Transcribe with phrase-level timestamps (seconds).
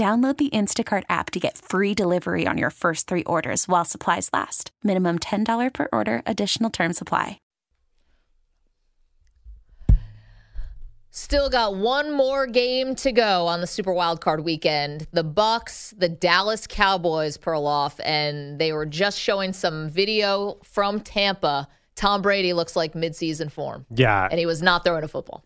[0.00, 4.30] Download the Instacart app to get free delivery on your first three orders while supplies
[4.32, 4.70] last.
[4.82, 7.38] Minimum $10 per order, additional term supply.
[11.10, 15.06] Still got one more game to go on the Super Wildcard weekend.
[15.12, 21.68] The Bucks, the Dallas Cowboys, Perloff, and they were just showing some video from Tampa.
[21.94, 23.84] Tom Brady looks like midseason form.
[23.90, 24.28] Yeah.
[24.30, 25.44] And he was not throwing a football.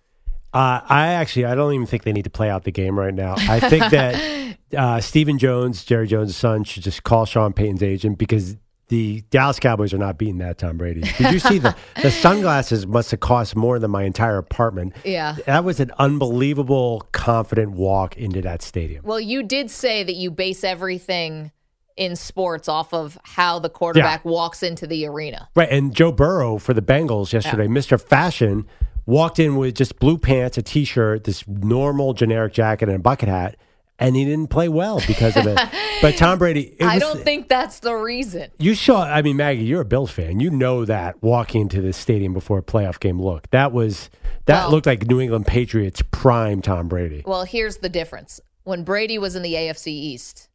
[0.53, 3.13] Uh, I actually, I don't even think they need to play out the game right
[3.13, 3.35] now.
[3.37, 4.15] I think that
[4.77, 8.57] uh, Stephen Jones, Jerry Jones' son, should just call Sean Payton's agent because
[8.89, 11.01] the Dallas Cowboys are not beating that Tom Brady.
[11.01, 14.95] Did you see the the sunglasses must have cost more than my entire apartment?
[15.05, 15.37] Yeah.
[15.47, 19.05] That was an unbelievable, confident walk into that stadium.
[19.05, 21.51] Well, you did say that you base everything
[21.97, 25.49] in sports off of how the quarterback walks into the arena.
[25.55, 28.01] Right, and Joe Burrow for the Bengals yesterday, Mr.
[28.01, 28.67] Fashion,
[29.07, 33.29] walked in with just blue pants, a t-shirt, this normal generic jacket, and a bucket
[33.29, 33.57] hat,
[33.99, 35.59] and he didn't play well because of it.
[36.03, 38.51] but Tom Brady, it I was- don't think that's the reason.
[38.59, 40.41] You saw, I mean, Maggie, you're a Bills fan.
[40.41, 43.49] You know that walking into the stadium before a playoff game look.
[43.51, 44.11] That was,
[44.47, 47.23] that Well- looked like New England Patriots prime Tom Brady.
[47.27, 48.41] Well, here's the difference.
[48.65, 50.49] When Brady was in the AFC East,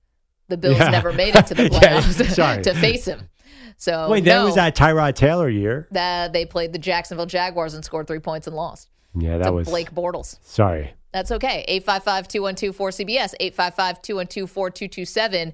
[0.48, 0.90] the Bills Yeah.
[0.90, 2.64] never made it to the Yeah, playoffs sorry.
[2.64, 3.30] to face him.
[3.78, 5.88] So Wait, that no, was that Tyrod Taylor year?
[5.92, 8.90] that they played the Jacksonville Jaguars and scored three points and lost.
[9.16, 10.38] Yeah, that was, Blake Bortles.
[10.42, 10.94] sorry.
[11.12, 11.66] That's okay.
[11.68, 15.54] 855 212 4CBS, 855 212 4227.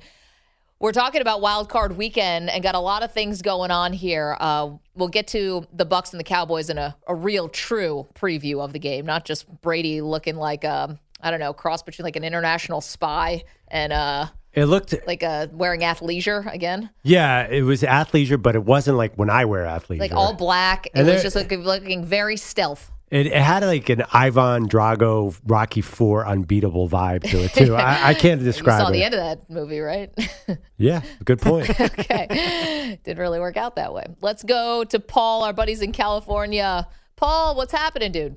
[0.79, 4.35] We're talking about wild card weekend and got a lot of things going on here.
[4.39, 8.61] Uh, we'll get to the Bucks and the Cowboys in a, a real, true preview
[8.61, 12.17] of the game, not just Brady looking like um, I don't know, cross between like
[12.17, 17.81] an international spy and uh, It looked, like uh, wearing athleisure again, yeah, it was
[17.81, 19.99] athleisure, but it wasn't like when I wear athleisure.
[20.01, 20.87] like all black.
[20.87, 22.91] It And was there- just looking, looking very stealth.
[23.15, 27.73] It, it had like an Ivan Drago Rocky Four unbeatable vibe to it too.
[27.75, 28.43] I, I can't describe.
[28.43, 28.93] You describe saw it.
[28.93, 30.11] the end of that movie, right?
[30.77, 31.69] Yeah, good point.
[31.79, 32.99] okay.
[33.05, 34.03] Didn't really work out that way.
[34.19, 36.85] Let's go to Paul, our buddies in California.
[37.15, 38.35] Paul, what's happening, dude?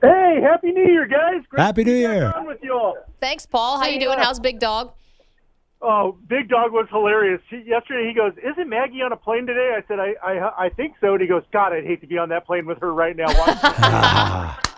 [0.00, 1.42] Hey, happy New Year, guys!
[1.50, 2.32] Great Happy New Year.
[2.46, 2.96] with you all.
[3.20, 3.78] Thanks, Paul.
[3.78, 4.18] How you doing?
[4.18, 4.92] uh, How's Big Dog?
[5.82, 7.40] Oh, Big Dog was hilarious.
[7.48, 10.68] He, yesterday, he goes, "Isn't Maggie on a plane today?" I said, "I, I, I
[10.68, 12.92] think so." And he goes, "God, I'd hate to be on that plane with her
[12.92, 14.58] right now."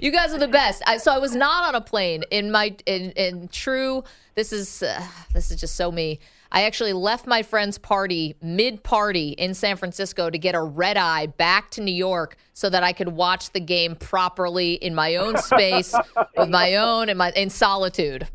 [0.00, 0.82] You guys are the best.
[0.86, 4.04] I, so I was not on a plane in my in, in true.
[4.34, 5.02] This is uh,
[5.32, 6.20] this is just so me.
[6.52, 10.96] I actually left my friend's party mid party in San Francisco to get a red
[10.96, 15.16] eye back to New York so that I could watch the game properly in my
[15.16, 15.94] own space
[16.36, 18.28] with my own and my in solitude.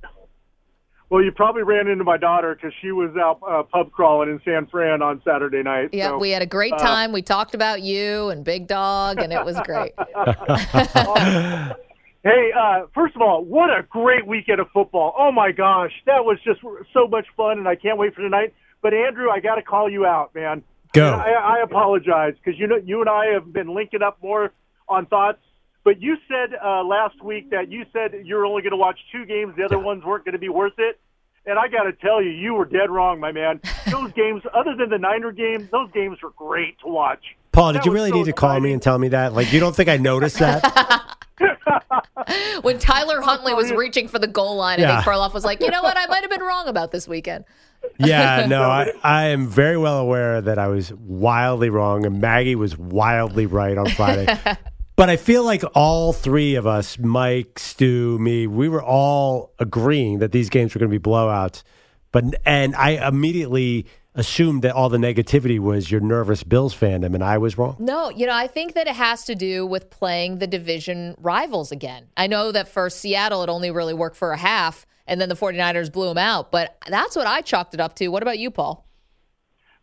[1.09, 4.41] Well, you probably ran into my daughter because she was out uh, pub crawling in
[4.43, 5.89] San Fran on Saturday night.
[5.91, 7.11] Yeah, so, we had a great uh, time.
[7.11, 9.93] we talked about you and Big Dog, and it was great.
[12.23, 15.13] Hey, uh, first of all, what a great weekend of football!
[15.17, 16.61] Oh my gosh, that was just
[16.93, 18.53] so much fun, and I can't wait for tonight.
[18.81, 20.63] But Andrew, I got to call you out, man.
[20.93, 21.09] Go.
[21.09, 24.53] I, I apologize because you know you and I have been linking up more
[24.87, 25.39] on thoughts.
[25.83, 29.25] But you said uh, last week that you said you're only going to watch two
[29.25, 30.99] games; the other ones weren't going to be worth it.
[31.45, 33.59] And I got to tell you, you were dead wrong, my man.
[33.91, 37.19] Those games, other than the Niner game, those games were great to watch.
[37.51, 39.33] Paul, did That you really so need to call me and tell me that?
[39.33, 41.18] Like, you don't think I noticed that?
[42.62, 45.69] When Tyler Huntley was reaching for the goal line, I think Perloff was like, you
[45.69, 45.97] know what?
[45.97, 47.45] I might have been wrong about this weekend.
[48.00, 52.56] Yeah, no, I, I am very well aware that I was wildly wrong and Maggie
[52.56, 54.25] was wildly right on Friday.
[54.95, 60.19] But I feel like all three of us, Mike, Stu, me, we were all agreeing
[60.19, 61.63] that these games were going to be blowouts.
[62.12, 67.24] But and I immediately assumed that all the negativity was your nervous Bills fandom, and
[67.24, 67.75] I was wrong.
[67.80, 71.72] No, you know, I think that it has to do with playing the division rivals
[71.72, 72.10] again.
[72.16, 74.86] I know that for Seattle, it only really worked for a half.
[75.06, 76.51] and then the 49ers blew them out.
[76.51, 78.07] But that's what I chalked it up to.
[78.10, 78.86] What about you, Paul?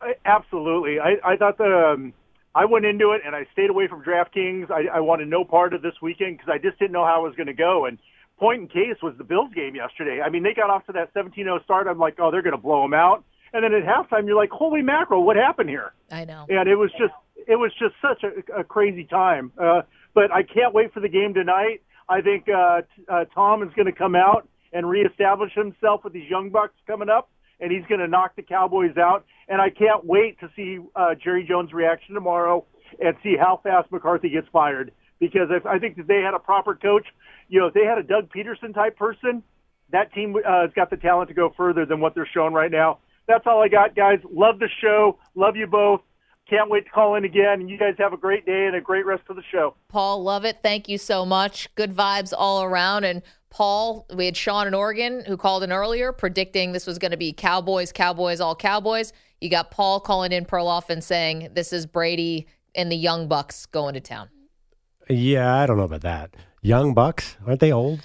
[0.01, 0.99] I, absolutely.
[0.99, 2.15] I, I thought the um,
[2.55, 4.71] I went into it and I stayed away from DraftKings.
[4.71, 7.29] I, I wanted no part of this weekend because I just didn't know how it
[7.29, 7.87] was going to go.
[7.87, 7.99] And
[8.39, 10.21] point in case was the Bills game yesterday.
[10.21, 11.87] I mean, they got off to that 17-0 start.
[11.87, 13.25] I'm like, oh, they're going to blow them out.
[13.53, 15.93] And then at halftime, you're like, holy mackerel, what happened here?
[16.11, 16.47] I know.
[16.49, 17.15] And it was just
[17.49, 19.53] it was just such a, a crazy time.
[19.59, 19.83] Uh,
[20.15, 21.83] but I can't wait for the game tonight.
[22.09, 26.13] I think uh, t- uh, Tom is going to come out and reestablish himself with
[26.13, 27.29] these young bucks coming up,
[27.61, 29.25] and he's going to knock the Cowboys out.
[29.49, 32.65] And I can't wait to see uh, Jerry Jones' reaction tomorrow
[32.99, 34.93] and see how fast McCarthy gets fired.
[35.19, 37.07] Because if I think that they had a proper coach,
[37.49, 39.43] you know, if they had a Doug Pederson type person,
[39.93, 42.71] that team uh, has got the talent to go further than what they're showing right
[42.71, 42.99] now.
[43.27, 44.19] That's all I got, guys.
[44.33, 45.19] Love the show.
[45.35, 46.01] Love you both.
[46.51, 47.61] Can't wait to call in again.
[47.61, 49.77] And you guys have a great day and a great rest of the show.
[49.89, 50.59] Paul, love it.
[50.63, 51.73] Thank you so much.
[51.77, 53.05] Good vibes all around.
[53.05, 57.13] And Paul, we had Sean in Oregon who called in earlier predicting this was going
[57.13, 59.13] to be Cowboys, Cowboys, all Cowboys.
[59.41, 63.67] You got Paul calling in Perloff and saying this is Brady and the Young Bucks
[63.67, 64.29] going to town.
[65.09, 66.35] Yeah, I don't know about that.
[66.63, 68.01] Young Bucks, aren't they old?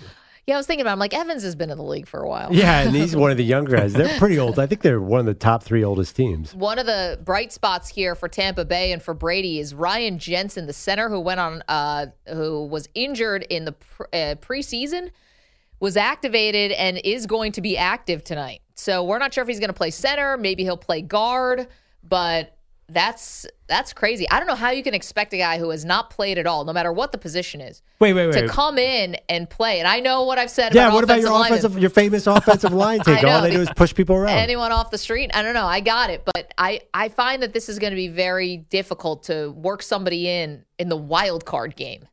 [0.47, 0.92] Yeah, I was thinking about.
[0.92, 2.53] I'm like Evans has been in the league for a while.
[2.53, 3.94] Yeah, and he's one of the younger guys.
[3.94, 4.59] They're pretty old.
[4.59, 6.53] I think they're one of the top three oldest teams.
[6.53, 10.68] One of the bright spots here for Tampa Bay and for Brady is Ryan Jensen,
[10.68, 15.09] the center who went on, uh, who was injured in the pre- uh, preseason,
[15.80, 18.62] was activated and is going to be active tonight.
[18.75, 20.38] So we're not sure if he's going to play center.
[20.38, 21.68] Maybe he'll play guard,
[22.03, 22.56] but
[22.87, 24.29] that's that's crazy.
[24.29, 26.65] I don't know how you can expect a guy who has not played at all,
[26.65, 29.79] no matter what the position is, Wait, wait, wait, to come in and play.
[29.79, 30.75] And I know what I've said.
[30.75, 31.59] Yeah, about what about your offensive linemen.
[31.59, 33.23] offensive, your famous offensive line take?
[33.23, 34.37] All they do is push people around.
[34.37, 35.31] anyone off the street.
[35.33, 35.65] I don't know.
[35.65, 39.23] I got it, but I I find that this is going to be very difficult
[39.23, 42.07] to work somebody in in the wild card game.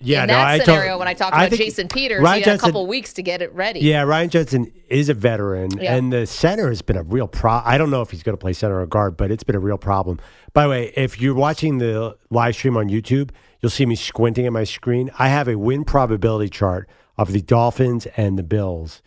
[0.00, 2.42] Yeah, in no, that I scenario, told- when I talk about think Jason Peters, Ryan
[2.42, 3.80] he had a couple weeks to get it ready.
[3.80, 5.94] Yeah, Ryan Jensen is a veteran, Yeah.
[5.96, 7.60] and the center has been a real pro.
[7.64, 9.60] I don't know if he's going to play center or guard, but it's been a
[9.60, 10.18] real problem.
[10.52, 14.46] By the way, if you're watching the live stream on YouTube, you'll see me squinting
[14.46, 15.10] at my screen.
[15.18, 16.88] I have a win probability chart
[17.18, 19.02] of the Dolphins and the Bills,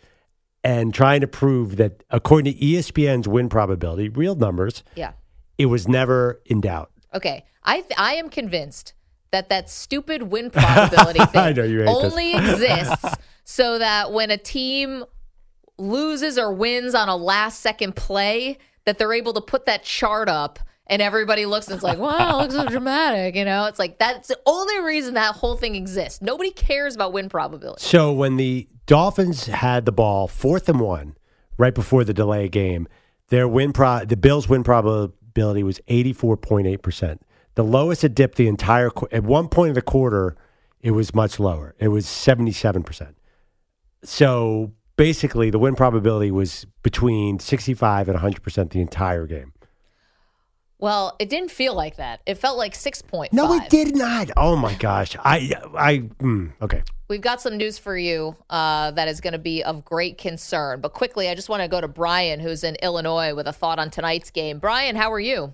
[0.64, 5.12] and trying to prove that according to ESPN's win probability, real numbers, Yeah.
[5.56, 6.90] it was never in doubt.
[7.14, 7.44] Okay.
[7.62, 8.94] I th- I am convinced
[9.32, 12.12] that that stupid win probability thing know you hate this.
[12.12, 15.04] only exists so that when a team
[15.78, 20.28] loses or wins on a last second play, that they're able to put that chart
[20.28, 23.36] up and everybody looks and it's like, wow, it looks so dramatic.
[23.36, 26.20] You know, it's like that's the only reason that whole thing exists.
[26.20, 27.82] Nobody cares about win probability.
[27.82, 31.16] So when the Dolphins had the ball, fourth and one,
[31.56, 32.88] right before the delay game,
[33.28, 37.22] their win pro the Bills' win probability was eighty four point eight percent.
[37.54, 40.36] The lowest it dipped the entire qu- at one point of the quarter,
[40.80, 41.74] it was much lower.
[41.78, 43.16] It was seventy seven percent.
[44.02, 49.52] So basically, the win probability was between sixty five and hundred percent the entire game.
[50.80, 52.22] Well, it didn't feel like that.
[52.24, 53.32] It felt like six 6.5.
[53.32, 54.30] No, it did not.
[54.36, 56.82] Oh my gosh, I I mm, okay.
[57.08, 60.80] We've got some news for you uh, that is going to be of great concern.
[60.80, 63.78] But quickly, I just want to go to Brian, who's in Illinois, with a thought
[63.78, 64.58] on tonight's game.
[64.58, 65.52] Brian, how are you?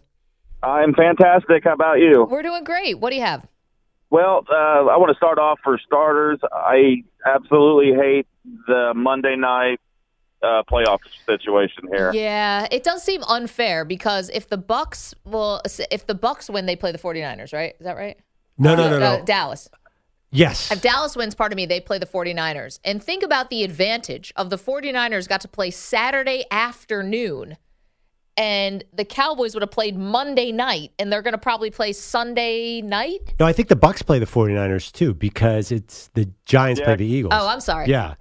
[0.63, 1.65] I'm fantastic.
[1.65, 2.27] How about you?
[2.29, 2.99] We're doing great.
[2.99, 3.47] What do you have?
[4.11, 6.39] Well, uh, I want to start off for starters.
[6.53, 8.27] I absolutely hate
[8.67, 9.81] the Monday night
[10.43, 12.13] uh, playoff situation here.
[12.13, 15.61] Yeah, it does seem unfair because if the Bucks, well,
[15.91, 17.75] if the Bucks win, they play the 49ers, right?
[17.79, 18.17] Is that right?
[18.59, 19.25] No, no, no, Uh, no.
[19.25, 19.69] Dallas.
[20.31, 20.71] Yes.
[20.71, 22.79] If Dallas wins, pardon me, they play the 49ers.
[22.85, 27.57] And think about the advantage of the 49ers got to play Saturday afternoon
[28.37, 32.83] and the Cowboys would have played Monday night and they're going to probably play Sunday
[32.83, 33.35] night.
[33.41, 37.07] No, I think the Bucks play the 49ers too because it's the Giants play the
[37.07, 37.33] Eagles.
[37.35, 37.87] Oh, I'm sorry.
[37.89, 38.15] Yeah.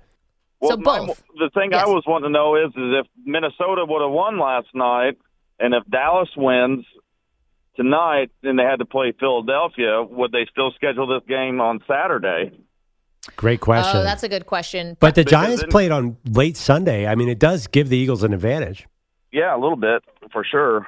[0.64, 1.22] So my- both.
[1.38, 1.86] the thing Yes.
[1.86, 5.18] I was wanting to know is, is if Minnesota would have won last night,
[5.60, 6.86] and if Dallas wins
[7.76, 12.58] tonight, and they had to play Philadelphia, would they still schedule this game on Saturday?
[13.36, 13.98] Great question.
[13.98, 14.96] Oh, that's a good question.
[15.00, 17.06] but the because Giants then- played on late Sunday.
[17.06, 18.88] I mean, it does give the Eagles an advantage.
[19.36, 20.02] Yeah, a little bit
[20.32, 20.88] for sure.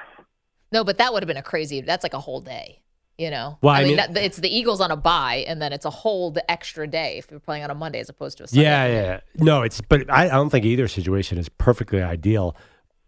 [0.72, 1.80] No, but that would have been a crazy.
[1.82, 2.80] That's like a whole day.
[3.18, 5.72] You know, Well, I mean, mean- that, it's the Eagles on a bye, and then
[5.72, 8.46] it's a whole extra day if you're playing on a Monday as opposed to a
[8.46, 8.62] Sunday.
[8.62, 9.20] Yeah, yeah.
[9.34, 12.54] No, it's but I, I don't think either situation is perfectly ideal.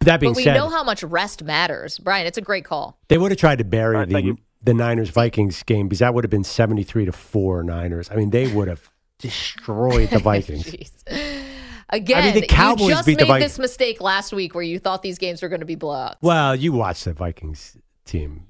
[0.00, 2.26] But that being But we said, know how much rest matters, Brian.
[2.26, 2.98] It's a great call.
[3.06, 4.38] they would have tried to bury All right, the you.
[4.64, 8.10] the Niners Vikings game because that would have been seventy three to four Niners.
[8.10, 10.74] I mean, they would have destroyed the Vikings.
[11.92, 11.96] Jeez.
[11.96, 14.78] Again, the Cowboys you just beat the made Vi- this mistake last week where you
[14.78, 16.16] thought these games were going to be blowouts.
[16.22, 18.46] well, you watched the Vikings team.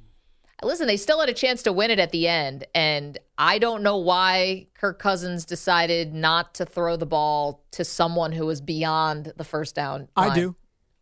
[0.62, 3.82] Listen, they still had a chance to win it at the end, and I don't
[3.82, 9.32] know why Kirk Cousins decided not to throw the ball to someone who was beyond
[9.38, 10.08] the first down.
[10.14, 10.54] I do.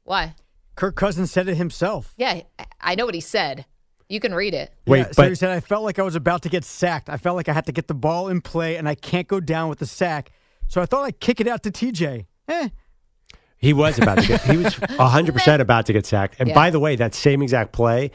[0.05, 0.37] Why?
[0.77, 2.15] Kirk Cousins said it himself.
[2.17, 3.67] Yeah, I- I know what he said.
[4.09, 4.73] You can read it.
[4.87, 7.11] Wait, Yeah, so but he said, I felt like I was about to get sacked.
[7.11, 9.41] I felt like I had to get the ball in play, and I can't go
[9.41, 10.31] down with the sack.
[10.69, 12.27] So I thought I'd kick it out to TJ.
[12.49, 12.69] Eh,
[13.59, 14.41] he was about to get.
[14.43, 16.37] He was hundred percent about to get sacked.
[16.39, 16.55] And Yeah.
[16.55, 18.11] by the way, that same exact play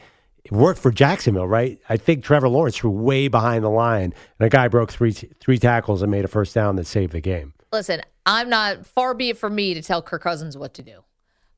[0.50, 1.78] worked for Jacksonville, right?
[1.88, 5.58] I think Trevor Lawrence threw way behind the line, and a guy broke three three
[5.58, 7.54] tackles and made a first down that saved the game.
[7.72, 11.04] Listen, I'm not far be it from me to tell Kirk Cousins what to do,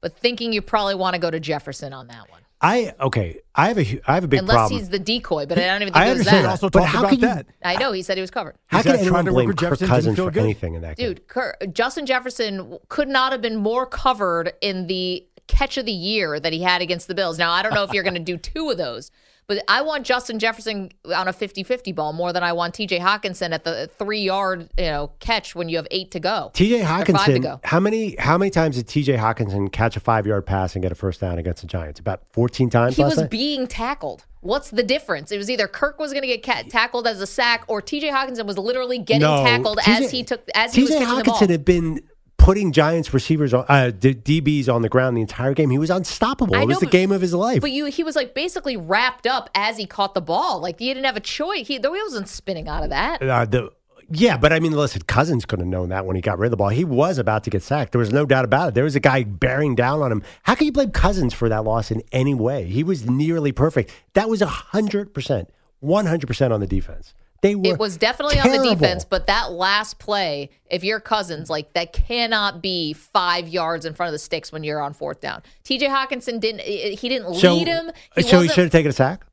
[0.00, 3.40] but thinking you probably want to go to Jefferson on that one, I okay.
[3.54, 4.78] I have a I have a big unless problem.
[4.80, 5.44] he's the decoy.
[5.46, 6.42] But I don't even think I it was understand that.
[6.42, 6.50] that.
[6.52, 7.46] also But talked how about can you- that.
[7.62, 8.56] I know he said he was covered.
[8.66, 10.24] How He's can not anyone trying to work blame with Kirk Jefferson, Cousins didn't feel
[10.26, 10.42] for good.
[10.44, 11.08] anything in that game?
[11.08, 15.92] Dude, Kirk, Justin Jefferson could not have been more covered in the catch of the
[15.92, 17.38] year that he had against the Bills.
[17.38, 19.10] Now, I don't know if you're going to do two of those,
[19.48, 23.52] but I want Justin Jefferson on a 50-50 ball more than I want TJ Hockenson
[23.52, 26.50] at the 3-yard, you know, catch when you have 8 to go.
[26.54, 27.42] TJ Or five to Hockenson.
[27.42, 27.60] go.
[27.64, 30.90] How many how many times did TJ Hockenson catch a five yard pass and get
[30.92, 32.00] a first down against the Giants?
[32.00, 32.96] About fourteen times.
[32.96, 33.30] He was night?
[33.30, 34.24] being tackled.
[34.40, 35.32] What's the difference?
[35.32, 38.46] It was either Kirk was going to get tackled as a sack, or TJ Hockenson
[38.46, 41.34] was literally getting No, tackled as he took as he was TJ kicking the ball.
[41.40, 42.00] Hockenson had been
[42.38, 45.70] putting Giants receivers on uh, DBs on the ground the entire game.
[45.70, 46.54] He was unstoppable.
[46.54, 47.60] I it was know, the but- game of his life.
[47.60, 50.60] But you, he was like basically wrapped up as he caught the ball.
[50.60, 51.66] Like he didn't have a choice.
[51.66, 53.22] He, the wheel wasn't spinning out of that.
[53.22, 53.70] uh, the
[54.08, 56.50] yeah, but I mean, listen, Cousins could have known that when he got rid of
[56.52, 56.68] the ball.
[56.68, 57.90] He was about to get sacked.
[57.90, 58.74] There was no doubt about it.
[58.74, 60.22] There was a guy bearing down on him.
[60.44, 62.66] How can you blame Cousins for that loss in any way?
[62.66, 63.90] He was nearly perfect.
[64.14, 65.50] That was hundred percent,
[65.80, 67.14] one hundred percent on the defense.
[67.46, 67.66] They were.
[67.74, 71.92] It was definitely on the defense, but that last play, if you're Cousins, like that
[71.92, 75.42] cannot be five yards in front of the sticks when you're on fourth down.
[75.64, 76.60] TJ Hockenson didn't.
[76.62, 77.90] He didn't So, lead him.
[78.20, 79.24] so he should have taken a sack.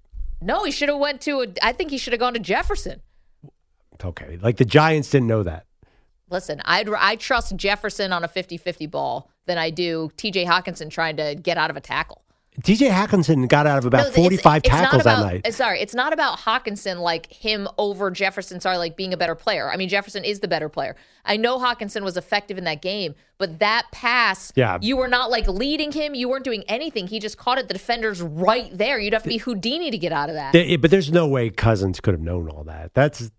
[0.41, 1.41] No, he should have went to.
[1.41, 3.01] A, I think he should have gone to Jefferson.
[4.03, 5.65] Okay, like the Giants didn't know that.
[6.29, 11.15] Listen, I'd I trust Jefferson on a 50-50 ball than I do TJ Hockenson trying
[11.17, 12.23] to get out of a tackle.
[12.62, 15.48] TJ Hockenson got out of about No, 45 it's not tackles about- that night.
[15.48, 18.60] uh, Sorry, it's not about Hockenson like him over Jefferson.
[18.60, 19.72] Sorry, like being a better player.
[19.72, 20.95] I mean, Jefferson is the better player.
[21.25, 24.77] I know Hockenson was effective in that game, but that pass, Yeah.
[24.81, 26.13] you were not like leading him.
[26.13, 27.07] You weren't doing anything.
[27.07, 27.67] He just caught it.
[27.69, 29.00] The defender's right there.
[29.00, 30.53] You'd have to be Houdini to get out of that.
[30.79, 32.93] But there's no way Cousins could have known all that.
[32.93, 33.31] That's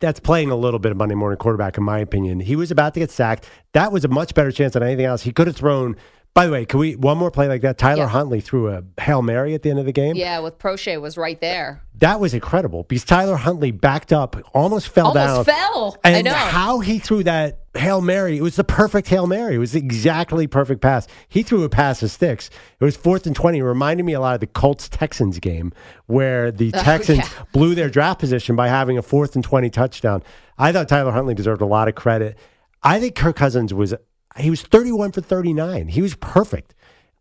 [0.00, 2.40] that's playing a little bit of Monday morning quarterback, in my opinion.
[2.40, 3.48] He was about to get sacked.
[3.72, 5.22] That was a much better chance than anything else.
[5.22, 5.96] He could have thrown.
[6.34, 7.78] By the way, can we one more play like that?
[7.78, 8.08] Tyler Yeah.
[8.08, 10.16] Huntley threw a hail mary at the end of the game.
[10.16, 11.80] yeah, with Proche was right there.
[11.98, 15.96] That was incredible because Tyler Huntley backed up, almost fell Almost down, fell.
[16.02, 16.34] I and know.
[16.34, 18.36] how he threw that hail mary.
[18.36, 19.54] It was the perfect hail mary.
[19.54, 21.06] It was exactly perfect pass.
[21.28, 22.50] He threw a pass of sticks.
[22.80, 23.58] It was fourth and twenty.
[23.58, 25.72] It reminded me a lot of the Colts Texans game
[26.06, 27.28] where the oh, Texans yeah.
[27.52, 30.20] blew their draft position by having a fourth and twenty touchdown.
[30.58, 32.36] I thought Tyler Huntley deserved a lot of credit.
[32.82, 33.94] I think Kirk Cousins was
[34.36, 35.88] he was thirty one for thirty nine.
[35.88, 36.74] He was perfect.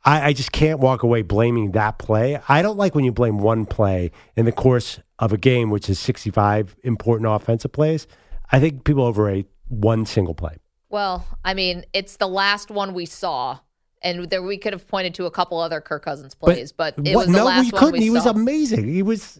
[0.05, 2.39] I, I just can't walk away blaming that play.
[2.50, 5.89] I don't like when you blame one play in the course of a game, which
[5.89, 8.05] is 65 important offensive plays.
[8.51, 10.58] I think people overrate one single play.
[10.89, 13.60] Well, I mean, it's the last one we saw.
[14.01, 17.15] And there we could have pointed to a couple other Kirk Cousins plays, but, it
[17.15, 17.93] what- was the no, last we couldn't.
[17.93, 18.86] we he was amazing.
[18.93, 19.39] He was,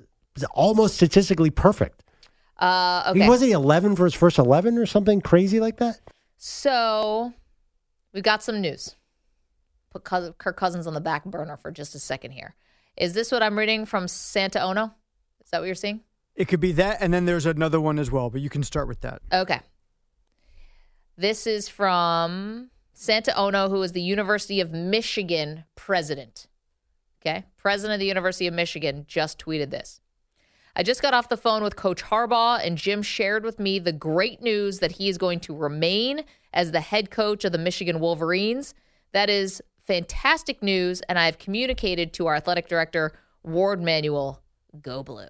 [0.54, 2.02] almost statistically perfect.
[2.60, 3.24] uh, okay.
[3.24, 6.00] He wasn't he 11 for his first 11 or something crazy like that.
[6.38, 7.34] So
[8.14, 8.96] we've got some news.
[9.90, 12.56] Put Kirk Cousins on the back burner for just a second here.
[12.96, 14.94] Is this what I'm reading from Santa Ono?
[15.44, 16.02] Is that what you're seeing?
[16.36, 18.88] It could be that, and then there's another one as well, but you can start
[18.88, 19.22] with that.
[19.32, 19.60] Okay.
[21.16, 26.48] This is from Santa Ono, who is the University of Michigan president.
[27.22, 27.46] Okay.
[27.58, 30.02] President of the University of Michigan just tweeted this.
[30.76, 33.92] I just got off the phone with Coach Harbaugh, and Jim shared with me the
[33.92, 38.00] great news that he is going to remain as the head coach of the Michigan
[38.00, 38.74] Wolverines.
[39.12, 44.42] That is fantastic news, and I have communicated to our athletic director, Warde Manuel,
[44.82, 45.28] go blue.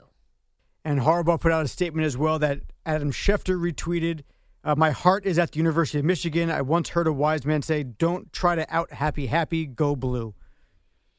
[0.85, 4.21] And Harbaugh put out a statement as well that Adam Schefter retweeted.
[4.63, 6.49] Uh, My heart is at the University of Michigan.
[6.51, 10.33] I once heard a wise man say, "Don't try to out happy happy, go blue."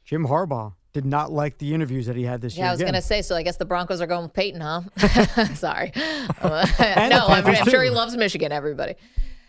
[0.04, 2.64] Jim Harbaugh did not like the interviews that he had this Yeah, year.
[2.66, 4.60] Yeah, I was going to say, so I guess the Broncos are going with Peyton,
[4.60, 4.82] huh?
[5.54, 5.92] Sorry.
[6.44, 8.94] No, I'm, I'm sure he loves Michigan, everybody.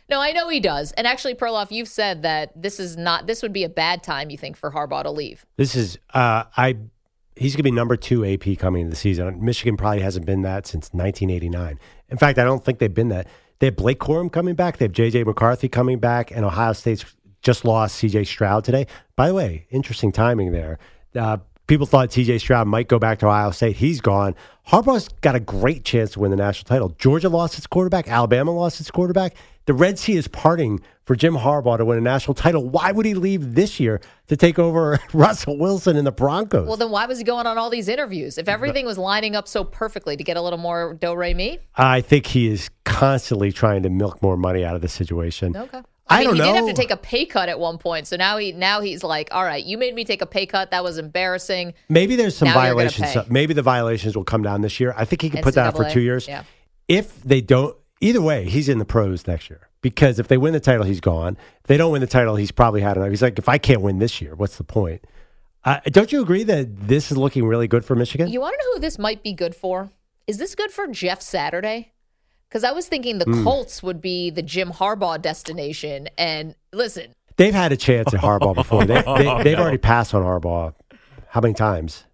[0.10, 0.92] No, I know he does.
[0.94, 4.30] And actually, Perloff, you've said that this is not, this would be a bad time,
[4.30, 5.46] you think, for Harbaugh to leave.
[5.58, 6.78] This is uh, I.
[7.38, 9.44] He's going to be number two AP coming into the season.
[9.44, 11.78] Michigan probably hasn't been that since 1989.
[12.08, 13.28] In fact, I don't think they've been that.
[13.60, 14.78] They have Blake Corum coming back.
[14.78, 17.04] They have JJ McCarthy coming back, and Ohio State's
[17.42, 18.88] just lost CJ Stroud today.
[19.18, 20.80] By the way, interesting timing there.
[21.14, 23.78] Uh, People thought CJ Stroud might go back to Ohio State.
[23.78, 24.36] He's gone.
[24.68, 26.90] Harbaugh's got a great chance to win the national title.
[27.00, 28.08] Georgia lost its quarterback.
[28.08, 29.36] Alabama lost its quarterback.
[29.66, 32.68] The Red Sea is parting for Jim Harbaugh to win a national title.
[32.70, 36.68] Why would he leave this year to take over Russell Wilson and the Broncos?
[36.68, 38.38] Well, then why was he going on all these interviews?
[38.38, 41.58] If everything was lining up so perfectly to get a little more do re mi?
[41.76, 45.58] I think he is constantly trying to milk more money out of the situation.
[45.58, 45.82] Okay.
[46.08, 46.46] I, I mean, don't he know.
[46.46, 49.04] did have to take a pay cut at one point, so now he now he's
[49.04, 50.72] like, "All right, you made me take a pay cut.
[50.72, 53.30] That was embarrassing." Maybe there's some Now violations.
[53.30, 54.94] Maybe the violations will come down this year.
[54.96, 56.28] I think he can put that out for two years.
[56.28, 56.44] yeah.
[56.88, 59.70] If they don't, either way, he's in the pros next year.
[59.82, 61.38] Because if they win the title, he's gone.
[61.62, 63.10] If they don't win the title, he's probably had enough.
[63.10, 65.06] He's like, if I can't win this year, what's the point?
[65.64, 68.28] Uh, don't you agree that this is looking really good for Michigan?
[68.28, 69.90] You want to know who this might be good for?
[70.28, 71.92] Is this good for Jeff Saturday?
[72.56, 73.44] Because I was thinking the Hmm.
[73.44, 76.08] Colts would be the Jim Harbaugh destination.
[76.18, 78.86] And listen, They've had a chance at Harbaugh before.
[78.86, 80.74] They, they, they've already passed on Harbaugh.
[81.28, 82.06] How many times?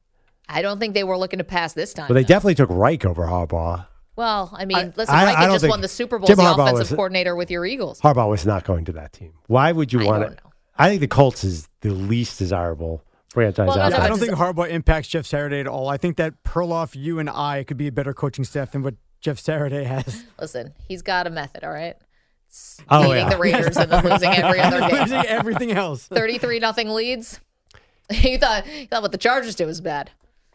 [0.49, 2.07] I don't think they were looking to pass this time.
[2.09, 2.27] Well, they though.
[2.29, 3.85] definitely took Reich over Harbaugh.
[4.15, 6.43] Well, I mean, I- listen, I- Reich I just won the Super Bowl Jim as
[6.43, 8.01] the Harbaugh offensive was- coordinator with your Eagles.
[8.01, 9.33] Harbaugh was not going to that team.
[9.45, 10.39] Why would you I want don't it?
[10.75, 14.05] I think the Colts is the least desirable franchise Well, no, out no, there.
[14.05, 15.87] I don't think Harbaugh impacts Jeff Saturday at all.
[15.87, 18.95] I think that Perloff, you and I could be a better coaching staff than what
[19.21, 20.23] Jeff Saturday has.
[20.39, 21.95] Listen, he's got a method, all right?
[22.47, 23.29] It's Oh, beating yeah.
[23.29, 24.99] the Raiders and then losing every other game.
[24.99, 26.07] Losing everything else.
[26.07, 27.39] 33 nothing leads.
[28.11, 30.11] you thought you thought what the Chargers did was bad.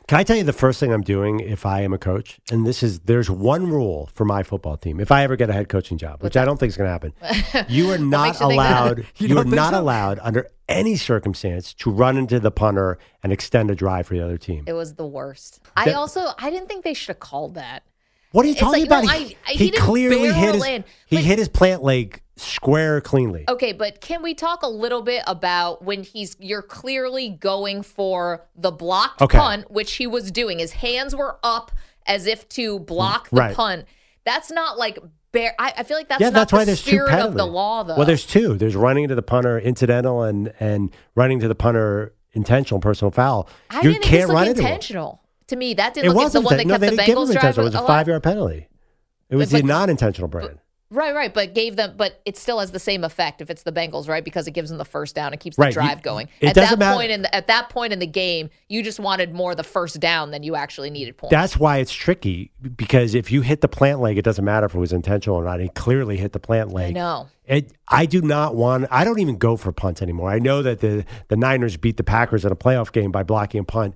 [0.09, 2.39] Can I tell you the first thing I'm doing if I am a coach?
[2.53, 5.01] And this is there's one rule for my football team.
[5.01, 6.93] If I ever get a head coaching job, which I don't think is going to
[6.93, 8.99] happen, you are not you allowed.
[9.17, 9.81] you, you are not so?
[9.81, 14.25] allowed under any circumstance to run into the punter and extend a drive for the
[14.25, 14.63] other team.
[14.69, 15.61] It was the worst.
[15.77, 17.83] I also I didn't think they should have called that.
[18.37, 19.11] What are you It's talking like, no, about?
[19.11, 23.01] I- he, I- he he clearly hit his in, he hit his plant leg square
[23.01, 23.47] cleanly.
[23.49, 28.45] Okay, but can we talk a little bit about when he's you're clearly going for
[28.55, 29.39] the blocked Okay.
[29.39, 30.59] punt, which he was doing.
[30.59, 31.73] His hands were up
[32.07, 33.57] as if to block the Right.
[33.57, 33.87] punt.
[34.27, 34.99] That's not like
[35.33, 35.55] bare.
[35.59, 37.31] I, I feel like that's yeah, not that's the why there's two spirit penalties.
[37.33, 37.97] of the law, though.
[37.97, 38.59] Well, there's two.
[38.59, 43.49] There's running into the punter incidental and and running to the punter intentional personal foul.
[43.71, 45.23] I you can't run into intentional.
[45.49, 47.17] To me, that didn't look like the one that no, kept they the didn't give
[47.17, 47.37] him Bengals drive.
[47.37, 47.67] intentional.
[47.67, 47.87] It was a alive.
[47.87, 48.69] five yard penalty.
[49.31, 50.59] It was But- the non intentional brand.
[50.89, 53.73] Right, right, but gave them, but it still has the same effect if it's the
[53.73, 54.25] Bengals, right?
[54.25, 56.29] Because it gives them the first down and keeps the Right, you- drive going.
[56.41, 58.85] it at that doesn't matter- point in the, at that point in the game, you
[58.85, 61.33] just wanted more the first down than you actually needed points.
[61.33, 64.77] That's why it's tricky because if you hit the plant leg, it doesn't matter if
[64.77, 65.59] it was intentional or not.
[65.59, 66.95] He clearly hit the plant leg.
[66.95, 67.27] know.
[67.47, 68.87] It, I do not want.
[68.93, 70.31] I don't even go for punts anymore.
[70.31, 73.61] I know that the the Niners beat the Packers in a playoff game by blocking
[73.61, 73.95] a punt,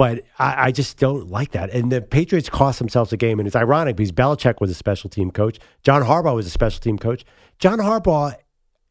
[0.00, 1.68] but I, I just don't like that.
[1.74, 5.10] And the Patriots cost themselves a game, and it's ironic because Belichick was a special
[5.10, 5.58] team coach.
[5.82, 7.22] John Harbaugh was a special team coach.
[7.58, 8.34] John Harbaugh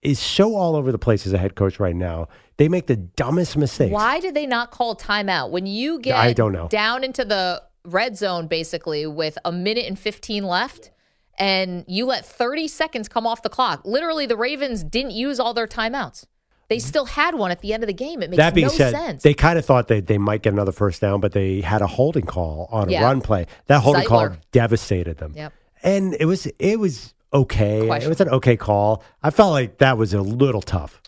[0.04, 2.28] is so all over the place as a head coach right now.
[2.58, 3.92] They make the dumbest mistakes.
[3.92, 6.68] Why did they not call timeout when you get I don't know.
[6.68, 10.92] down into the red zone basically with a minute and 15 left
[11.40, 13.82] and you let 30 seconds come off the clock?
[13.84, 16.28] Literally, the Ravens didn't use all their timeouts.
[16.70, 18.22] They still had one at the end of the game.
[18.22, 19.24] It makes that being no said, sense.
[19.24, 21.88] they kind of thought they, they might get another first down, but they had a
[21.88, 23.48] holding call on a run play.
[23.68, 25.34] That holding call devastated them.
[25.36, 25.54] Yep.
[25.82, 27.90] And it was it was okay.
[27.90, 29.04] It was an okay call.
[29.24, 31.02] I felt like that was a little tough.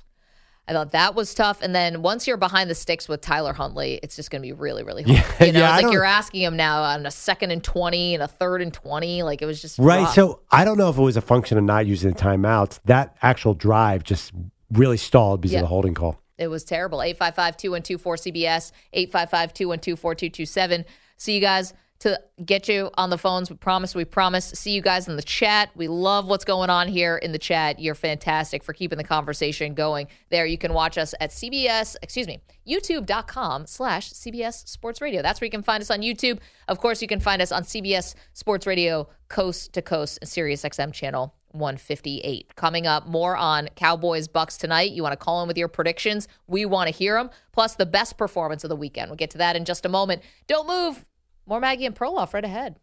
[0.67, 1.61] I thought that was tough.
[1.61, 4.53] And then once you're behind the sticks with Tyler Huntley, it's just going to be
[4.53, 5.17] really, really hard.
[5.39, 8.13] Yeah, you know, yeah, it's like you're asking him now on a second and 20
[8.13, 9.23] and a third and 20.
[9.23, 10.03] Like it was just Right.
[10.03, 10.13] rough.
[10.13, 12.79] So I don't know if it was a function of not using the timeouts.
[12.85, 14.31] That actual drive just
[14.71, 15.59] really stalled because Yeah.
[15.59, 16.19] of the holding call.
[16.37, 17.01] It was terrible.
[17.01, 20.85] 855 212 4CBS, 855 212 4227.
[21.17, 23.47] See you guys to get you on the phones.
[23.51, 24.45] We promise, we promise.
[24.45, 25.69] See you guys in the chat.
[25.75, 27.79] We love what's going on here in the chat.
[27.79, 30.47] You're fantastic for keeping the conversation going there.
[30.47, 35.21] You can watch us at CBS, excuse me, youtube.com slash CBS Sports Radio.
[35.21, 36.39] That's where you can find us on YouTube.
[36.67, 40.63] Of course, you can find us on CBS Sports Radio coast to coast and Sirius
[40.63, 42.55] XM channel 158.
[42.55, 44.91] Coming up, more on Cowboys Bucks tonight.
[44.91, 46.27] You want to call in with your predictions?
[46.47, 47.29] We want to hear them.
[47.51, 49.09] Plus, the best performance of the weekend.
[49.09, 50.21] We'll get to that in just a moment.
[50.47, 51.05] Don't move.
[51.45, 52.79] More Maggie and Perloff right ahead.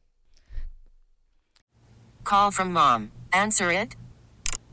[2.25, 3.13] Call from mom.
[3.33, 3.97] Answer it.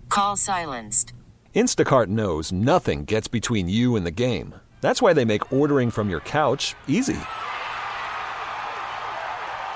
[0.09, 1.13] Call silenced.
[1.55, 4.55] Instacart knows nothing gets between you and the game.
[4.81, 7.17] That's why they make ordering from your couch easy.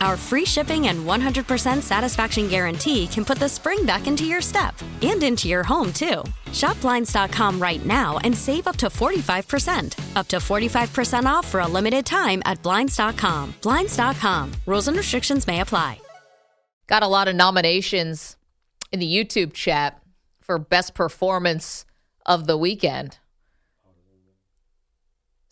[0.00, 4.74] Our free shipping and 100% satisfaction guarantee can put the spring back into your step
[5.02, 6.24] and into your home, too.
[6.52, 10.16] Shop Blinds.com right now and save up to 45%.
[10.16, 13.54] Up to 45% off for a limited time at Blinds.com.
[13.62, 14.52] Blinds.com.
[14.66, 16.00] Rules and restrictions may apply.
[16.90, 18.36] Got a lot of nominations
[18.90, 20.02] in the YouTube chat
[20.40, 21.86] for best performance
[22.26, 23.19] of the weekend.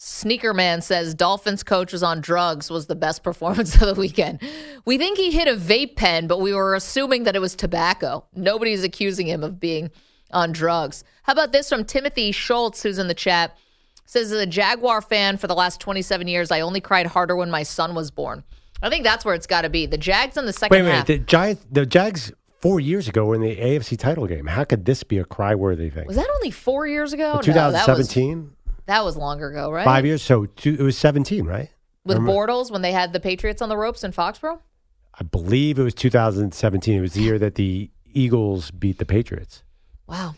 [0.00, 4.40] Sneaker Man says Dolphins coach was on drugs was the best performance of the weekend.
[4.84, 8.24] We think he hit a vape pen, but we were assuming that it was tobacco.
[8.34, 9.90] Nobody's accusing him of being
[10.30, 11.02] on drugs.
[11.24, 13.58] How about this from Timothy Schultz, who's in the chat?
[14.06, 17.50] Says, as a Jaguar fan for the last 27 years, I only cried harder when
[17.50, 18.44] my son was born.
[18.80, 19.84] I think that's where it's got to be.
[19.86, 20.94] The Jags in the second Wait, wait.
[20.94, 21.06] half.
[21.06, 24.46] The Giants, the Jags four years ago were in the AFC title game.
[24.46, 26.06] How could this be a cry-worthy thing?
[26.06, 27.34] was that only four years ago?
[27.34, 27.40] No,
[28.88, 29.84] that was- 2017, longer ago, right?
[29.84, 30.22] five years.
[30.22, 31.70] So two, it was 17, right?
[32.04, 34.58] With Remember- Bortles when they had the Patriots on the ropes in Foxborough?
[35.20, 36.98] I believe it was 2017.
[36.98, 39.62] It was the year that the Eagles beat the Patriots.
[40.06, 40.34] Wow.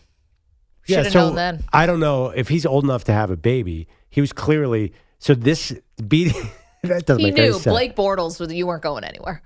[0.83, 1.63] Should have known then.
[1.71, 3.87] I don't know if he's old enough to have a baby.
[4.09, 5.73] He was clearly so this
[6.07, 6.49] beating.
[6.83, 7.65] that doesn't He make knew sense.
[7.65, 9.43] Blake Bortles was you weren't going anywhere.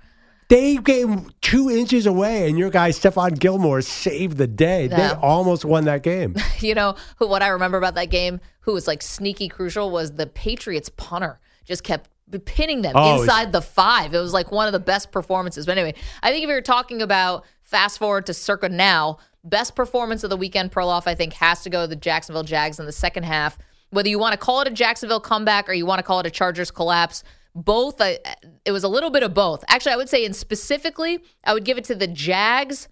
[0.48, 4.86] They came two inches away, and your guy Stephon Gilmore saved the day.
[4.86, 6.36] They almost won that game.
[6.60, 7.26] you know who?
[7.26, 11.40] What I remember about that game, who was like sneaky crucial, was the Patriots punter.
[11.64, 12.08] Just kept
[12.44, 14.14] pinning them Oh, inside the five.
[14.14, 15.66] It was like one of the best performances.
[15.66, 20.22] But anyway, I think if you're talking about fast forward to circa now, best performance
[20.22, 22.92] of the weekend, Perloff, I think has to go to the Jacksonville Jags in the
[22.92, 23.58] second half.
[23.90, 26.26] Whether you want to call it a Jacksonville comeback or you want to call it
[26.26, 27.22] a Chargers collapse,
[27.56, 28.00] both.
[28.00, 29.64] It was a little bit of both.
[29.68, 32.88] Actually, I would say, and specifically, I would give it to the Jags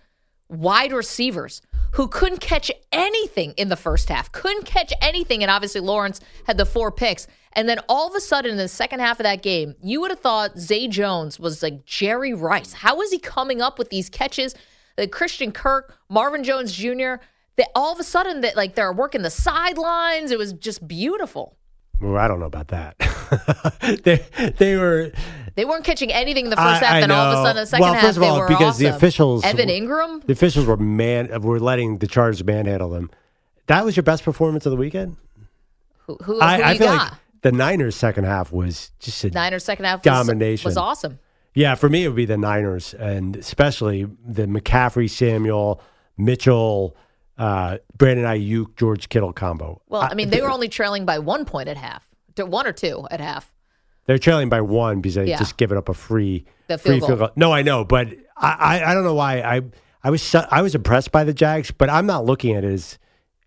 [0.48, 5.42] wide receivers who couldn't catch anything in the first half, couldn't catch anything.
[5.42, 7.26] And obviously, Lawrence had the four picks.
[7.52, 10.10] And then all of a sudden, in the second half of that game, you would
[10.10, 12.72] have thought Zay Jones was like Jerry Rice.
[12.72, 14.56] How is he coming up with these catches?
[14.96, 17.16] The Christian Kirk, Marvin Jones Jr.,
[17.56, 20.32] that all of a sudden that like they're working the sidelines.
[20.32, 21.56] It was just beautiful.
[22.00, 22.98] Well, I don't know about that.
[24.04, 24.24] they
[24.56, 25.12] they were
[25.54, 27.62] They weren't catching anything in the first I- half, I then all of a sudden,
[27.62, 30.32] the second well, half, first of they all, were because the officials, Evan Ingram, the
[30.32, 33.10] officials were man were letting the Chargers manhandle them.
[33.66, 35.16] That was your best performance of the weekend.
[36.06, 37.12] who, who, who I, I you feel got?
[37.12, 40.68] like the Niners' second half was just a Niners second half was, domination.
[40.68, 41.18] was awesome.
[41.54, 45.80] Yeah, for me it would be the Niners, and especially the McCaffrey, Samuel,
[46.18, 46.96] Mitchell,
[47.38, 49.82] uh, Brandon Aiyuk, George Kittle combo.
[49.88, 52.72] Well, I mean, they were only trailing by one point at half, to one or
[52.72, 53.52] two at half.
[54.06, 55.38] They're trailing by one because they Yeah.
[55.38, 57.30] just given up a free The free field goal.
[57.36, 59.62] No, I know, but I, I, I don't know why I
[60.02, 62.72] I was so, I was impressed by the Jags, but I'm not looking at it
[62.72, 62.98] as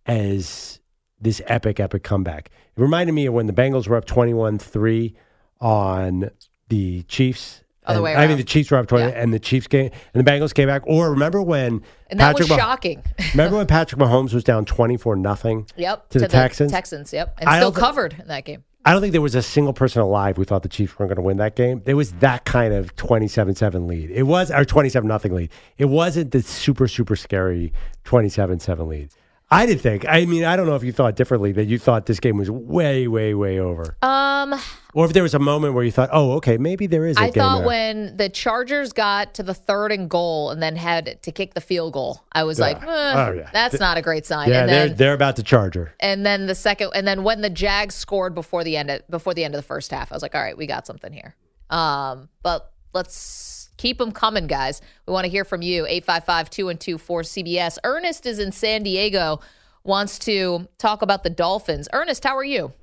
[0.07, 0.79] as
[1.21, 2.49] this epic epic comeback.
[2.75, 5.13] It reminded me of when the Bengals were up 21-3
[5.61, 6.29] on
[6.69, 7.63] the Chiefs.
[7.87, 10.25] Other And- way I mean, the Chiefs were up 20, and the Chiefs came, and
[10.25, 10.83] the Bengals came back.
[10.85, 13.01] Or remember when And that was Mah- shocking.
[13.33, 16.09] remember when Patrick Mahomes was down 24 nothing Yep.
[16.09, 16.71] to, the, Texans?
[16.71, 17.35] Texans, yep.
[17.39, 18.63] And I still covered in that game.
[18.85, 21.17] I don't think there was a single person alive who thought the Chiefs weren't going
[21.17, 21.81] to win that game.
[21.83, 24.11] There was that kind of 27-7 lead.
[24.11, 25.49] It was or 27 nothing lead.
[25.77, 27.73] It wasn't the super super scary
[28.05, 29.09] 27-7 lead.
[29.49, 30.05] I did think.
[30.07, 32.51] I mean, I don't know if you thought differently that you thought this game was
[32.51, 33.95] way way way over.
[34.01, 34.53] Um,
[34.93, 37.21] Or if there was a moment where you thought, "Oh, okay, maybe there is a
[37.21, 40.75] I game thought there." when the Chargers got to the third and goal and then
[40.75, 43.49] had to kick the field goal, I was like, eh, Oh, yeah.
[43.53, 44.49] that's not a great sign.
[44.49, 45.93] Yeah, and they're then they're about to charger.
[46.01, 49.33] and then the second and then when the Jags scored before the end of, before
[49.33, 51.35] the end of the first half, I was like, all right, we got something here.
[51.69, 54.81] Um, but let's keep them coming, guys.
[55.05, 55.85] We want to hear from you.
[55.85, 57.77] 855 212 4CBS.
[57.83, 59.39] Ernest is in San Diego,
[59.83, 61.87] wants to talk about the Dolphins.
[61.93, 62.73] Ernest, how are you?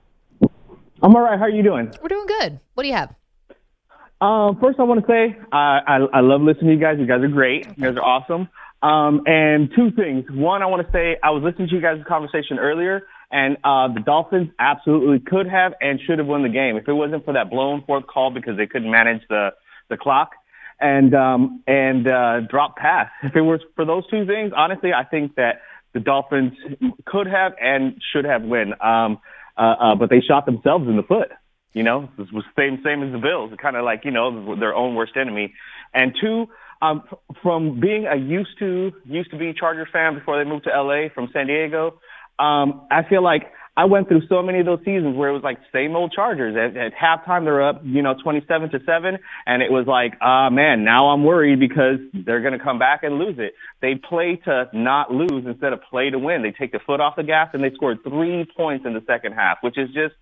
[1.03, 1.39] I'm all right.
[1.39, 1.93] How are you doing?
[2.01, 2.61] We're doing good.
[2.75, 3.15] What do you have?
[4.21, 6.97] Um, first, I want to say uh, I, I love listening to you guys.
[6.99, 7.67] You guys are great.
[7.77, 8.49] You guys are awesome.
[8.83, 10.25] Um, and two things.
[10.31, 13.89] One, I want to say I was listening to you guys' conversation earlier, and uh,
[13.89, 17.33] the Dolphins absolutely could have and should have won the game if it wasn't for
[17.35, 19.51] that blown fourth call because they couldn't manage the
[19.91, 20.33] the clock
[20.81, 23.09] and um, and uh, drop pass.
[23.23, 25.61] If it was for those two things, honestly, I think that
[25.93, 26.53] the Dolphins
[27.07, 28.73] could have and should have win.
[28.81, 29.19] Um,
[29.57, 31.29] uh, uh, but they shot themselves in the foot.
[31.73, 34.75] You know, it was same same as the Bills, kind of like you know their
[34.75, 35.55] own worst enemy.
[35.93, 36.47] And two,
[36.83, 37.03] um,
[37.43, 41.09] from being a used to used to be Chargers fan before they moved to LA
[41.15, 41.99] from San Diego,
[42.39, 45.43] um, I feel like I went through so many of those seasons where it was
[45.43, 46.55] like same old Chargers.
[46.57, 49.19] At, at halftime, they're up, you know, 27 to 7.
[49.47, 52.79] And it was like, ah, uh, man, now I'm worried because they're going to come
[52.79, 53.55] back and lose it.
[53.83, 56.43] They play to not lose instead of play to win.
[56.43, 59.33] They take the foot off the gas and they scored three points in the second
[59.33, 60.15] half, which is just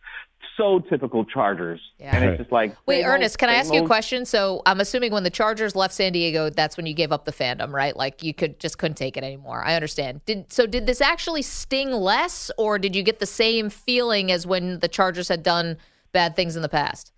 [0.56, 1.80] so typical Chargers.
[1.98, 2.16] Yeah.
[2.16, 4.24] And it's just like Wait, Ernest, old- can I same ask you a question?
[4.24, 7.32] So I'm assuming when the Chargers left San Diego, that's when you gave up the
[7.32, 7.96] fandom, right?
[7.96, 9.62] Like you could just couldn't take it anymore.
[9.64, 10.24] I understand.
[10.24, 14.46] Did so did this actually sting less or did you get the same feeling as
[14.46, 15.78] when the Chargers had done
[16.12, 17.12] bad things in the past?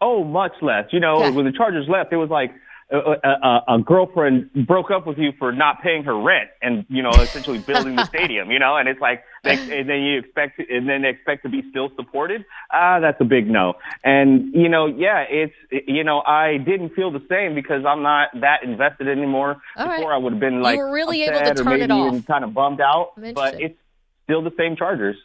[0.00, 0.86] Oh, much less.
[0.92, 2.52] You know, when the Chargers left, it was like
[2.90, 6.84] a, a, a, a girlfriend broke up with you for not paying her rent and
[6.88, 8.50] you know essentially building the stadium.
[8.50, 9.24] You know, and it's like, they,
[9.70, 12.44] and then you expect, and then they expect to be still supported.
[12.72, 13.74] Ah, that's a big no.
[14.02, 18.28] And you know, yeah, it's you know, I didn't feel the same because I'm not
[18.40, 19.56] that invested anymore.
[19.76, 19.96] All right.
[19.98, 21.72] Before I would have been like You like were really able to upset or turn
[21.74, 22.08] it maybe off.
[22.08, 23.12] even kind of bummed out.
[23.16, 23.78] But it's
[24.24, 25.16] still the same Chargers.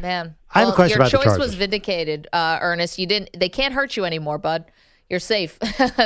[0.00, 2.98] Man, I have a question your about the choice was vindicated, uh, Ernest.
[2.98, 3.30] You didn't.
[3.34, 4.66] They can't hurt you anymore, bud.
[5.08, 5.58] You're safe.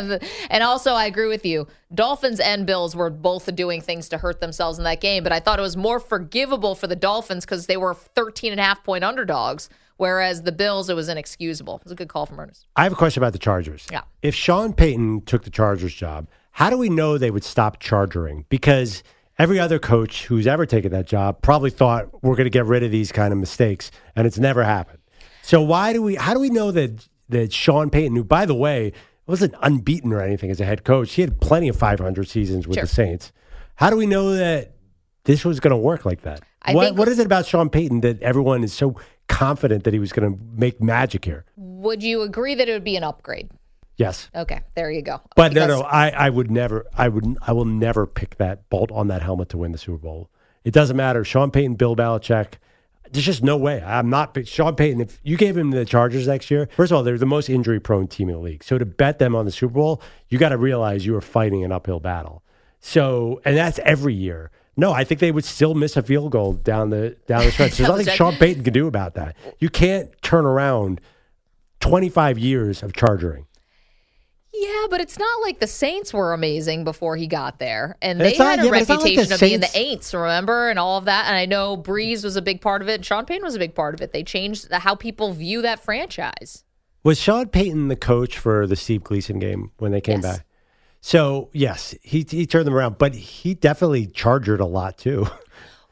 [0.51, 1.67] and also, I agree with you.
[1.95, 5.41] Dolphins and Bills were both doing things to hurt themselves in that game, but I
[5.41, 8.85] thought it was more forgivable for the Dolphins because they were 13 and a half
[8.85, 11.77] point underdogs, whereas the Bills, it was inexcusable.
[11.77, 12.67] It was a good call from Ernest.
[12.77, 13.87] I have a question about the Chargers.
[13.91, 14.03] Yeah.
[14.21, 18.45] If Sean Payton took the Chargers job, how do we know they would stop chargering?
[18.51, 19.03] Because
[19.39, 22.83] every other coach who's ever taken that job probably thought we're going to get rid
[22.83, 24.99] of these kind of mistakes, and it's never happened.
[25.43, 26.17] So why do we?
[26.17, 28.93] How do we know that that Sean Payton, who by the way
[29.27, 32.77] wasn't unbeaten or anything as a head coach, he had plenty of 500 seasons with
[32.77, 32.83] Sure.
[32.85, 33.33] the Saints.
[33.77, 34.73] How do we know that
[35.25, 36.43] this was going to work like that?
[36.63, 38.97] I what, what is it about Sean Payton that everyone is so
[39.29, 41.45] confident that he was going to make magic here?
[41.57, 43.51] Would you agree that it would be an upgrade?
[43.97, 44.31] Yes.
[44.35, 45.21] Okay, there you go.
[45.37, 48.91] But no, no, I, I would never, I would, I will never pick that bolt
[48.93, 50.31] on that helmet to win the Super Bowl.
[50.65, 51.23] It doesn't matter.
[51.25, 52.55] Sean Payton, Bill Belichick.
[53.13, 53.83] There's just no way.
[53.83, 55.01] I'm not Sean Payton.
[55.01, 58.09] If you gave him the Chargers next year, first of all, they're the most injury-prone
[58.09, 58.63] team in the league.
[58.63, 61.65] So to bet them on the Super Bowl, you got to realize you are fighting
[61.65, 62.45] an uphill battle.
[62.81, 64.51] So, and that's every year.
[64.77, 67.73] No, I think they would still miss a field goal down the down the stretch.
[67.77, 68.17] There's nothing check.
[68.17, 69.37] Sean Payton can do about that.
[69.59, 71.01] You can't turn around
[71.81, 73.47] 25 years of chargering.
[74.63, 78.21] Yeah, but it's not like the Saints were amazing before he got there, and And
[78.21, 80.69] they it's not- had a yeah, not like reputation of being the Saints- Aints, remember,
[80.69, 81.27] and all of that.
[81.29, 82.95] And I know Brees was a big part of it.
[82.97, 84.13] and Sean Payton was a big part of it.
[84.13, 86.65] They changed the, how people view that franchise.
[87.03, 90.37] Was Sean Payton the coach for the Steve Gleason game when they came Yes.
[90.39, 90.47] back?
[91.01, 95.27] So yes, he he turned them around, but he definitely chargered a lot too.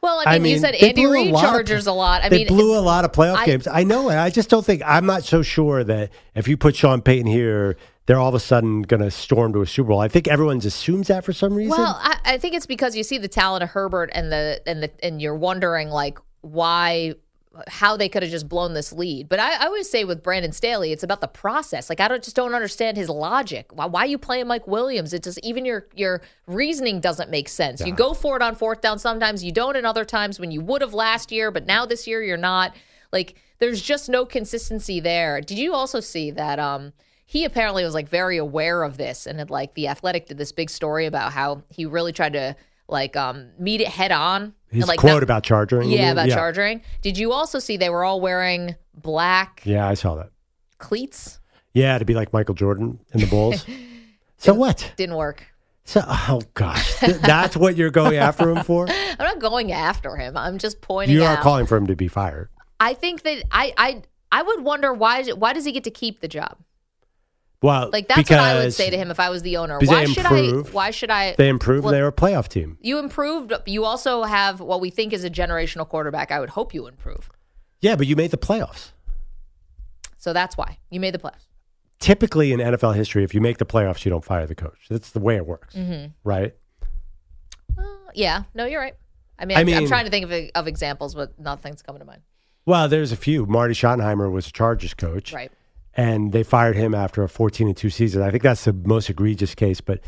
[0.01, 2.21] Well, I mean, you said Andy a Reid Chargers a lot.
[2.21, 3.67] I they mean, blew a lot of playoff I- games.
[3.67, 4.15] I know it.
[4.15, 7.75] I just don't think I'm not so sure that if you put Sean Payton here,
[8.09, 9.99] they're all of a sudden going to storm to a Super Bowl.
[9.99, 11.77] I think everyone assumes that for some reason.
[11.77, 14.81] Well, I, I think it's because you see the talent of Herbert and the and
[14.81, 17.13] the and you're wondering like why
[17.67, 19.29] how they could have just blown this lead.
[19.29, 21.87] But I, I always say with Brandon Staley, it's about the process.
[21.87, 23.67] Like I don't just don't understand his logic.
[23.73, 25.13] Why why are you playing Mike Williams?
[25.13, 27.79] It just even your your reasoning doesn't make sense.
[27.79, 30.61] You go for it on fourth down sometimes, you don't in other times when you
[30.61, 32.75] would have last year, but now this year you're not.
[33.13, 35.41] Like there's just no consistency there.
[35.41, 36.93] Did you also see that um
[37.31, 40.51] he apparently was like very aware of this and had like the athletic did this
[40.51, 42.55] big story about how he really tried to
[42.87, 45.83] like um meet it head on His and like quote not- about charging.
[45.83, 50.15] yeah about charging did you also see they were all wearing black Yeah, I saw
[50.15, 50.31] that.
[50.79, 51.39] cleats
[51.73, 53.65] Yeah, to be like Michael Jordan in the Bulls.
[54.37, 54.91] so what?
[54.97, 55.45] didn't work
[55.85, 58.87] So oh gosh, Th- that's what you're going after him for?
[58.89, 61.95] i'm not going after him i'm just pointing You are out calling for him to
[61.95, 62.49] be fired.
[62.79, 66.21] i think that i i i would wonder why why does he get to keep
[66.21, 66.57] the job
[67.61, 70.05] Well, like that's what i would say to him if i was the owner why
[70.05, 71.83] should i why should i They improved.
[71.83, 72.77] Well, they were a playoff team.
[72.79, 73.51] You improved.
[73.65, 76.31] You also have what we think is a generational quarterback.
[76.31, 77.29] I would hope you improve.
[77.81, 78.91] Yeah, but you made the playoffs.
[80.17, 81.47] So that's why you made the playoffs.
[81.99, 84.87] typically in NFL history, if you make the playoffs, you don't fire the coach.
[84.89, 86.13] That's the way it works, Mhm.
[86.23, 86.53] right?
[88.13, 88.95] Yeah, no, you're right.
[89.37, 92.05] I mean, I I'm, I'm trying to think of, of examples, but nothing's coming to
[92.05, 92.21] mind.
[92.65, 93.45] Well, there's a few.
[93.45, 95.51] Marty Schottenheimer was a Chargers coach, Right.
[95.99, 98.21] And they fired him after a 14 and two season.
[98.21, 99.81] I think that's the most egregious case.
[99.81, 99.99] But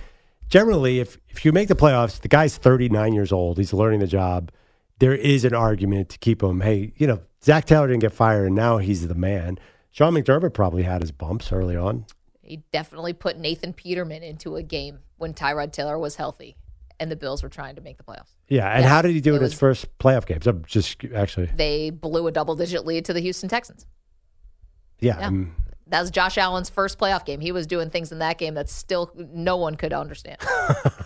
[0.48, 3.58] generally, if if you make the playoffs, the guy's 39 years old.
[3.58, 4.52] He's learning the job.
[5.00, 6.62] There is an argument to keep him.
[6.62, 9.58] Hey, you know, Zac Taylor didn't get fired, and now he's the man.
[9.92, 12.06] Sean McDermott probably had his bumps early on.
[12.42, 16.56] He definitely put Nathan Peterman into a game when Tyrod Taylor was healthy
[17.00, 18.32] and the Bills were trying to make the playoffs.
[18.48, 20.46] Yeah, and Yeah, how did he do it in his first playoff games?
[20.48, 23.86] I'm just actually, They blew a double digit lead to the Houston Texans.
[25.00, 25.28] yeah, Yeah.
[25.28, 25.56] um,
[25.92, 27.42] That was Josh Allen's first playoff game.
[27.42, 30.38] He was doing things in that game that still no one could understand.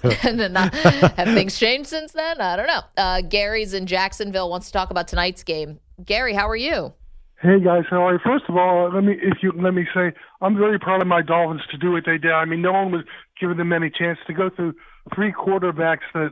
[0.23, 0.69] and then uh,
[1.17, 2.39] have things changed since then?
[2.39, 2.81] I don't know.
[2.95, 5.79] Uh, Gary's in Jacksonville wants to talk about tonight's game.
[6.03, 6.93] Gary, how are you?
[7.41, 8.19] Hey guys, how are you?
[8.23, 11.21] First of all, let me if you let me say I'm very proud of my
[11.21, 12.31] Dolphins to do what they did.
[12.31, 13.01] I mean, no one was
[13.39, 14.73] giving them any chance to go through
[15.13, 16.29] three quarterbacks that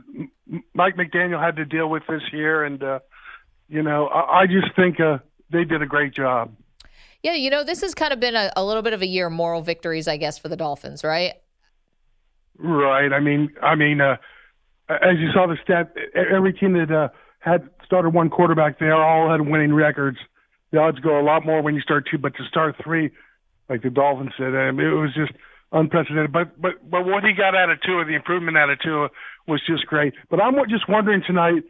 [0.72, 2.98] Mike McDaniel had to deal with this year, and uh,
[3.68, 5.18] you know, I, I just think uh,
[5.50, 6.54] they did a great job.
[7.24, 9.28] Yeah, you know, this has kind of been a, a little bit of a year
[9.28, 11.32] of moral victories, I guess, for the Dolphins, right?
[12.58, 13.14] Right.
[13.14, 14.18] I mean, I mean, uh,
[14.90, 17.08] as you saw the stat, every team that uh,
[17.38, 20.18] had started one quarterback, they all had winning records.
[20.70, 23.10] The odds go a lot more when you start two, but to start three,
[23.70, 25.32] like the Dolphins did, um, it was just
[25.72, 26.30] unprecedented.
[26.30, 29.08] But but but what he got out of Tua, the improvement out of Tua,
[29.48, 30.12] was just great.
[30.28, 31.62] But I'm just wondering tonight,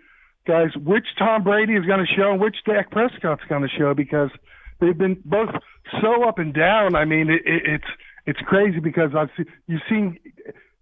[0.49, 3.95] guys, which Tom Brady is going to show and which Dak Prescott's going to show
[3.95, 4.31] because
[4.81, 5.51] they've been both
[6.01, 6.95] so up and down.
[6.95, 7.91] I mean, it, it, it's
[8.27, 10.19] it's crazy because I've seen, you've seen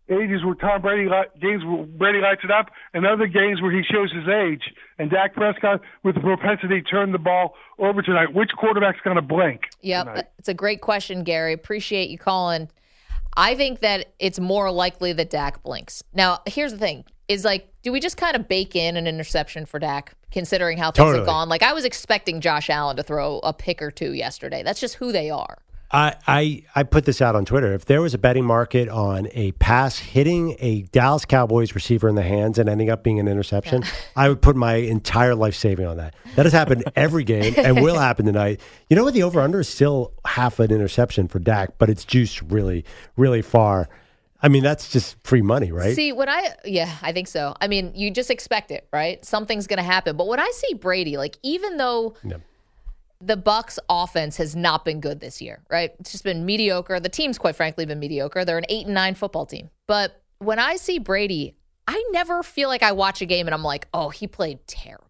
[0.09, 1.09] ages where Tom Brady
[1.41, 4.63] games where Brady lights it up, and other games where he shows his age.
[4.99, 8.33] And Dak Prescott with the propensity to turn the ball over tonight.
[8.35, 9.63] Which quarterback's going to blink?
[9.81, 10.33] Yep.
[10.39, 11.53] It's a great question, Gary.
[11.53, 12.69] Appreciate you calling.
[13.37, 16.03] I think that it's more likely that Dak blinks.
[16.13, 19.65] Now, here's the thing is like, do we just kind of bake in an interception
[19.65, 21.19] for Dak, considering how things Totally.
[21.19, 21.49] have gone?
[21.49, 24.63] Like, I was expecting Josh Allen to throw a pick or two yesterday.
[24.63, 25.59] That's just who they are.
[25.93, 27.75] I, I I put this out on Twitter.
[27.75, 32.15] If there was a betting market on a pass hitting a Dallas Cowboys receiver in
[32.15, 33.85] the hands and ending up being an interception,
[34.17, 36.15] I would put my entire life saving on that.
[36.37, 38.61] That has happened every game and will happen tonight.
[38.89, 39.13] You know what?
[39.13, 43.43] The over under is still half an interception for Dak, but it's juiced really, really
[43.43, 43.91] far.
[44.45, 45.95] I mean, that's just free money, right?
[45.95, 47.55] See, when I, yeah, I think so.
[47.61, 49.25] I mean, you just expect it, right?
[49.25, 50.17] Something's going to happen.
[50.17, 52.17] But when I see Brady, like, even though
[53.25, 55.93] the Bucks offense has not been good this year, right?
[56.01, 56.99] It's just been mediocre.
[56.99, 58.45] The team's quite frankly been mediocre.
[58.45, 59.71] They're an eight and nine football team.
[59.87, 61.55] But when I see Brady,
[61.87, 65.07] I never feel like I watch a game and I'm like, oh, he played terrible.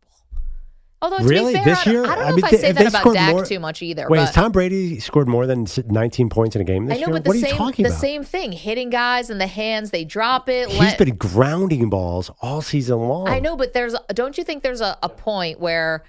[1.00, 2.56] Although to really, be fair, this I don't, year, I don't know mean, if I
[2.58, 4.06] say that about Dak more- too much either.
[4.08, 7.00] Wait, but has Tom Brady scored more than 19 points in a game this I
[7.00, 7.14] know, year?
[7.14, 8.00] but the what are you same talking the about?
[8.00, 10.68] same thing, hitting guys in the hands, they drop it.
[10.68, 13.26] He's let- been grounding balls all season long.
[13.26, 16.04] I know, but there's don't you think there's a, a point where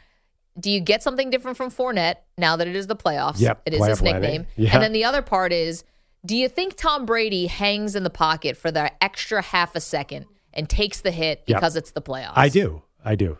[0.59, 3.39] do you get something different from Fournette now that it is the playoffs?
[3.39, 4.45] Yep, it is his nickname.
[4.55, 4.73] Yeah.
[4.73, 5.83] And then the other part is,
[6.25, 10.25] do you think Tom Brady hangs in the pocket for the extra half a second
[10.53, 11.57] and takes the hit Yep.
[11.57, 12.33] because it's the playoffs?
[12.35, 12.83] I do.
[13.03, 13.37] I do.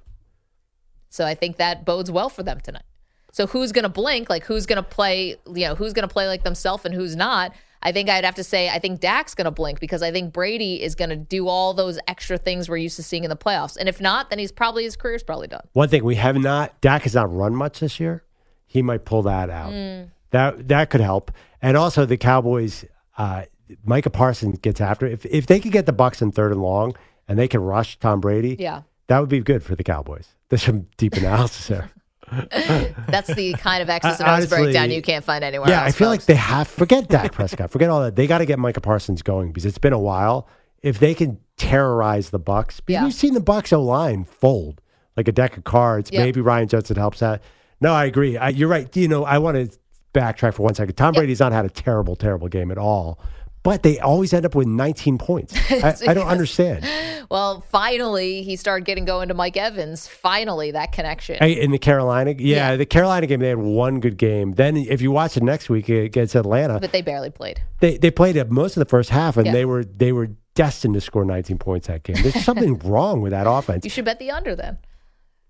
[1.10, 2.84] So I think that bodes well for them tonight.
[3.32, 4.30] So who's going to blink?
[4.30, 5.38] Like who's going to play?
[5.48, 7.54] You know, who's going to play like themselves and who's not?
[7.84, 10.34] I think I'd have to say I think Dak's going to blink because I think
[10.34, 13.36] Brady is going to do all those extra things we're used to seeing in the
[13.38, 13.78] playoffs.
[13.78, 15.62] And if not, then he's probably his career's probably done.
[15.74, 18.24] One thing we have not, Dak has not run much this year.
[18.66, 19.72] He might pull that out.
[19.74, 20.10] Mm.
[20.32, 21.32] That that could help.
[21.62, 22.86] And also the Cowboys,
[23.18, 23.44] uh,
[23.86, 25.06] Micah Parsons gets after.
[25.06, 25.14] it.
[25.14, 26.96] If if they could get the Bucks in third and long
[27.28, 28.82] and they can rush Tom Brady, Yeah.
[29.08, 30.28] that would be good for the Cowboys.
[30.50, 31.92] There's some deep analysis there.
[33.08, 35.94] That's the kind of X's and O's breakdown you can't find anywhere yeah, else.
[35.94, 38.16] I feel like they have forget Dak Prescott, forget all that.
[38.16, 40.48] They got to get Micah Parsons going because it's been a while.
[40.82, 43.04] If they can terrorize the Bucks, because Yeah.
[43.06, 44.82] we've seen the Bucks O line fold
[45.16, 46.12] like a deck of cards.
[46.12, 46.22] Yep.
[46.22, 47.42] Maybe Ryan Jensen helps that.
[47.80, 48.38] No, I agree.
[48.38, 48.94] I, you're right.
[48.96, 49.78] You know, I want to
[50.14, 50.96] backtrack for one second.
[50.96, 53.20] Tom Brady's not had a terrible, terrible game at all,
[53.64, 55.56] but they always end up with 19 points.
[55.72, 56.86] I, I don't understand.
[57.32, 60.08] Well, finally, he started getting going to Mike Evans.
[60.08, 61.42] Finally, that connection.
[61.44, 64.52] In the Carolina, yeah, the Carolina game, they had one good game.
[64.54, 67.62] Then, if you watch it next week against Atlanta, but they barely played.
[67.80, 69.54] they they played it most of the first half, and Yeah.
[69.54, 72.18] they were they were destined to score 19 points that game.
[72.22, 73.84] There's something wrong with that offense.
[73.86, 74.78] You should bet the under then.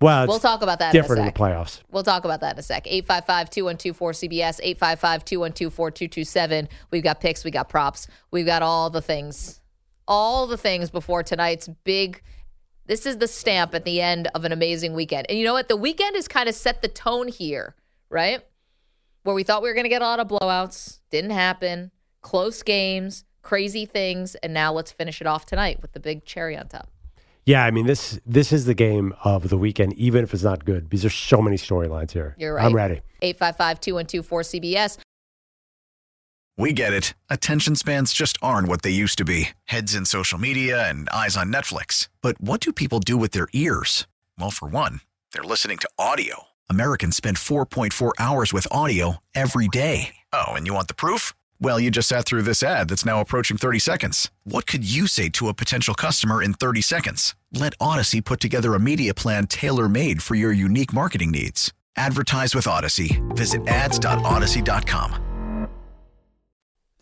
[0.03, 1.35] Well, We'll talk about that in a Different in, sec.
[1.35, 1.81] the playoffs.
[1.91, 2.85] We'll talk about that in a sec.
[2.87, 6.69] 855 212 4CBS, 855 212 4227.
[6.91, 9.61] We've got picks, we got props, we've got all the things,
[10.07, 12.21] all the things before tonight's big.
[12.85, 15.27] This is the stamp at the end of an amazing weekend.
[15.29, 15.69] And you know what?
[15.69, 17.75] The weekend has kind of set the tone here,
[18.09, 18.43] right?
[19.23, 20.99] where we thought we were going to get a lot of blowouts.
[21.09, 21.91] Didn't happen.
[22.21, 26.57] Close games, crazy things, and now let's finish it off tonight with the big cherry
[26.57, 26.89] on top.
[27.45, 30.63] Yeah, I mean this this is the game of the weekend, even if it's not
[30.65, 32.35] good, because there's so many storylines here.
[32.37, 32.65] You're right.
[32.65, 33.01] I'm ready.
[33.21, 34.97] 855 212 4CBS.
[36.55, 37.15] We get it.
[37.29, 41.35] Attention spans just aren't what they used to be heads in social media and eyes
[41.35, 42.09] on Netflix.
[42.21, 44.07] But what do people do with their ears?
[44.37, 45.01] Well, for one,
[45.33, 46.43] they're listening to audio.
[46.69, 50.15] Americans spend 4.4 hours with audio every day.
[50.31, 51.33] Oh, and you want the proof?
[51.59, 54.31] Well, you just sat through this ad that's now approaching 30 seconds.
[54.43, 57.35] What could you say to a potential customer in 30 seconds?
[57.51, 61.73] Let Audacy put together a media plan tailor made for your unique marketing needs.
[61.95, 63.21] Advertise with Audacy.
[63.35, 65.23] Visit ads.audacy.com.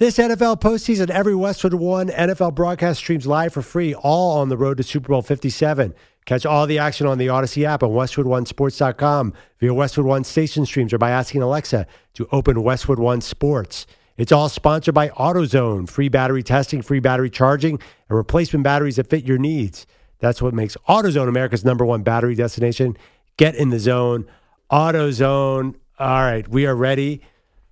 [0.02, 4.58] This NFL postseason, every Westwood One NFL broadcast streams live for free, all on the
[4.58, 5.94] road to Super Bowl 57.
[6.26, 10.92] Catch all the action on the Audacy app on WestwoodOneSports.com via Westwood One station streams
[10.92, 11.86] or by asking Alexa
[12.16, 13.86] to open Westwood One Sports.
[14.18, 15.90] It's all sponsored by AutoZone.
[15.90, 19.86] Free battery testing, free battery charging, and replacement batteries that fit your needs.
[20.20, 22.98] That's what makes AutoZone America's number one battery destination.
[23.38, 24.28] Get in the zone.
[24.72, 25.76] AutoZone.
[26.00, 27.22] All right, we are ready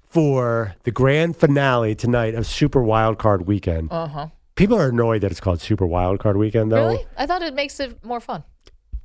[0.09, 3.91] for the grand finale tonight of Super Wildcard Weekend.
[3.91, 4.27] Uh huh.
[4.55, 6.89] People are annoyed that it's called Super Wildcard Weekend, though.
[6.89, 7.05] Really?
[7.17, 8.43] I thought it makes it more fun.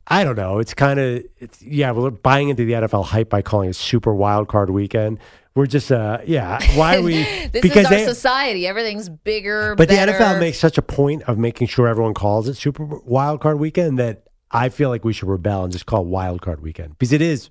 [0.07, 0.59] I don't know.
[0.59, 4.13] It's kind of, it's, yeah, we're buying into the NFL hype by calling it Super
[4.13, 5.19] Wildcard Weekend.
[5.55, 6.59] We're just, uh, yeah.
[6.77, 7.23] Why are we?
[7.53, 8.67] this is our society.
[8.67, 9.77] Everything's bigger.
[9.77, 10.13] But better.
[10.13, 13.99] the NFL makes such a point of making sure everyone calls it Super Wildcard Weekend
[14.01, 17.23] that I feel like we should rebel and just call it Wildcard Weekend because it
[17.23, 17.51] is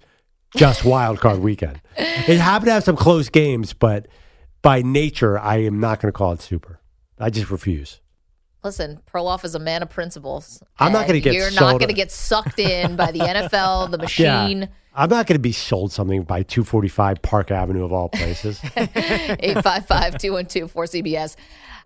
[0.55, 1.81] just Wildcard Weekend.
[1.95, 4.07] It happened to have some close games, but
[4.61, 6.81] by nature, I am not going to call it Super.
[7.19, 8.01] I just refuse.
[8.63, 10.63] Listen, Perloff is a man of principles.
[10.79, 13.91] I'm not going to get You're not going to get sucked in by the NFL,
[13.91, 14.61] the machine.
[14.61, 14.67] Yeah.
[14.95, 18.59] I'm not going to be sold something by 245 Park Avenue of all places.
[18.75, 21.35] 855 212 4CBS.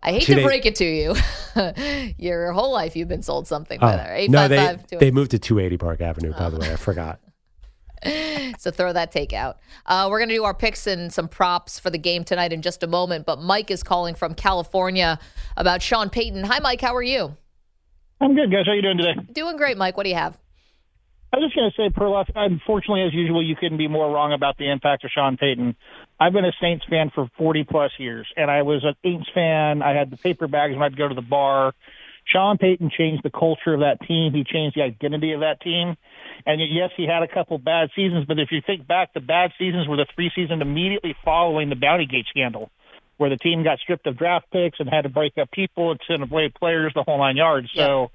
[0.03, 1.15] I hate Two to break it to you.
[2.17, 4.27] Your whole life you've been sold something by Oh, there.
[4.29, 6.71] no, they, they moved to 280 Park Avenue, by the way.
[6.71, 7.19] I forgot.
[8.59, 9.57] so throw that take out.
[9.85, 12.61] Uh, we're going to do our picks and some props for the game tonight in
[12.61, 13.25] just a moment.
[13.25, 15.17] But Mike is calling from California
[15.55, 16.43] about Sean Payton.
[16.43, 16.81] Hi, Mike.
[16.81, 17.35] How are you?
[18.21, 18.65] I'm good, guys.
[18.65, 19.13] How are you doing today?
[19.33, 19.97] Doing great, Mike.
[19.97, 20.37] What do you have?
[21.31, 24.31] I was just going to say, Perloff, unfortunately, as usual, you couldn't be more wrong
[24.31, 25.75] about the impact of Sean Payton.
[26.19, 29.81] I've been a Saints fan for 40 plus years, and I was an Saints fan.
[29.81, 31.73] I had the paper bags when I'd go to the bar.
[32.25, 34.33] Sean Payton changed the culture of that team.
[34.33, 35.95] He changed the identity of that team.
[36.45, 39.51] And yes, he had a couple bad seasons, but if you think back, the bad
[39.57, 42.69] seasons were the three seasons immediately following the Bountygate scandal,
[43.17, 45.99] where the team got stripped of draft picks and had to break up people and
[46.07, 47.69] send away players, the whole nine yards.
[47.73, 48.11] So,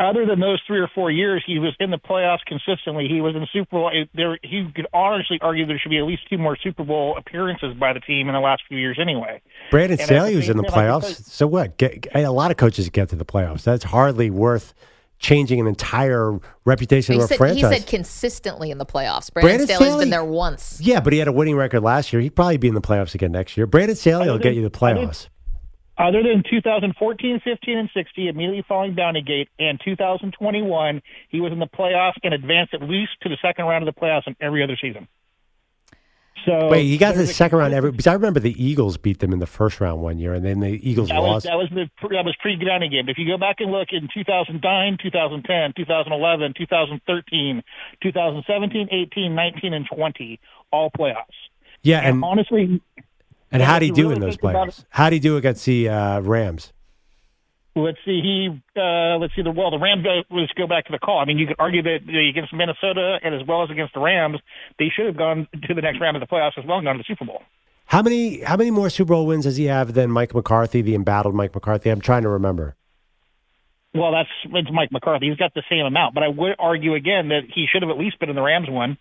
[0.00, 3.06] other than those three or four years, he was in the playoffs consistently.
[3.06, 3.90] He was in Super Bowl.
[3.92, 7.16] it- There, he could honestly argue there should be at least two more Super Bowl
[7.18, 9.40] appearances by the team in the last few years, anyway.
[9.70, 11.04] Brandon And Staley was in the time, I playoffs.
[11.04, 11.76] think- So what?
[11.76, 13.62] Get, a lot of coaches get to the playoffs.
[13.62, 14.72] That's hardly worth
[15.18, 17.70] changing an entire reputation He of a said, franchise.
[17.72, 19.30] he said consistently in the playoffs.
[19.30, 20.80] Brandon, Brandon Staley's Staley- been there once.
[20.82, 22.22] yeah, but he had a winning record last year.
[22.22, 23.66] He'd probably be in the playoffs again next year.
[23.66, 25.28] Brandon Staley will get you the playoffs.
[26.00, 31.66] Other than 2014, 15, and 60, immediately following Bountygate, and 2021, he was in the
[31.66, 34.78] playoffs and advanced at least to the second round of the playoffs in every other
[34.80, 35.08] season.
[36.46, 39.18] So Wait, he got to the second round every because I remember the Eagles beat
[39.18, 41.46] them in the first round one year, and then the Eagles That was lost.
[41.46, 43.10] that was the that was pre Bountygate.
[43.10, 47.62] If you go back and look in 2009, 2010, 2011, 2013,
[48.02, 50.40] 2017, 18, 19, and 20,
[50.72, 51.26] all playoffs.
[51.82, 52.80] yeah, and honestly,
[53.50, 54.84] and how did he do really in those playoffs?
[54.90, 56.72] How did he do against the uh, Rams?
[57.76, 58.20] Let's see.
[58.20, 59.42] He uh, let's see.
[59.42, 60.02] The well, the Rams.
[60.02, 61.18] Go, let's go back to the call.
[61.18, 64.38] I mean, you could argue that against Minnesota and as well as against the Rams,
[64.78, 66.96] they should have gone to the next round of the playoffs as well and gone
[66.96, 67.42] to the Super Bowl.
[67.86, 70.94] How many how many more Super Bowl wins does he have than Mike McCarthy, the
[70.94, 71.90] embattled Mike McCarthy?
[71.90, 72.76] I'm trying to remember.
[73.94, 75.28] Well, that's it's Mike McCarthy.
[75.28, 77.98] He's got the same amount, but I would argue again that he should have at
[77.98, 78.98] least been in the Rams one,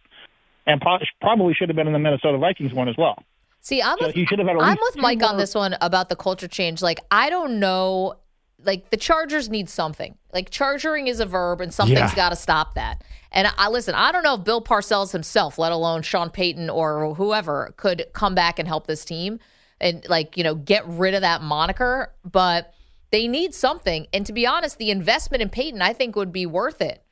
[0.66, 3.22] and po- probably should have been in the Minnesota Vikings one as well.
[3.62, 5.76] See, I'm So with, he should have had I'm with two Mike on this one
[5.82, 6.82] about the culture change.
[6.82, 8.16] Like, I don't know.
[8.64, 10.18] Like, the Chargers need something.
[10.34, 12.16] Like, chargering is a verb, and something's Yeah.
[12.16, 13.04] got to stop that.
[13.32, 13.96] And I listen.
[13.96, 18.34] I don't know if Bill Parcells himself, let alone Sean Payton or whoever, could come
[18.36, 19.40] back and help this team
[19.82, 22.14] and like you know get rid of that moniker.
[22.30, 22.74] But
[23.12, 24.08] they need something.
[24.14, 27.04] And to be honest, the investment in Payton, I think, would be worth it.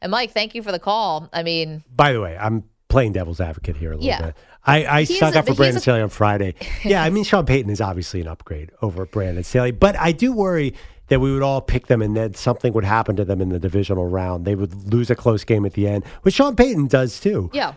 [0.00, 1.28] And Mike, thank you for the call.
[1.32, 4.22] I mean, By the way, I'm playing devil's advocate here a little Yeah.
[4.26, 4.36] bit.
[4.64, 6.54] I, I He's stuck a- up for Brandon a- Staley on Friday.
[6.84, 10.32] Yeah, I mean Sean Payton is obviously an upgrade over Brandon Staley, but I do
[10.32, 10.74] worry
[11.08, 13.58] that we would all pick them and then something would happen to them in the
[13.58, 14.44] divisional round.
[14.44, 17.50] They would lose a close game at the end, which Sean Payton does too.
[17.52, 17.74] yeah.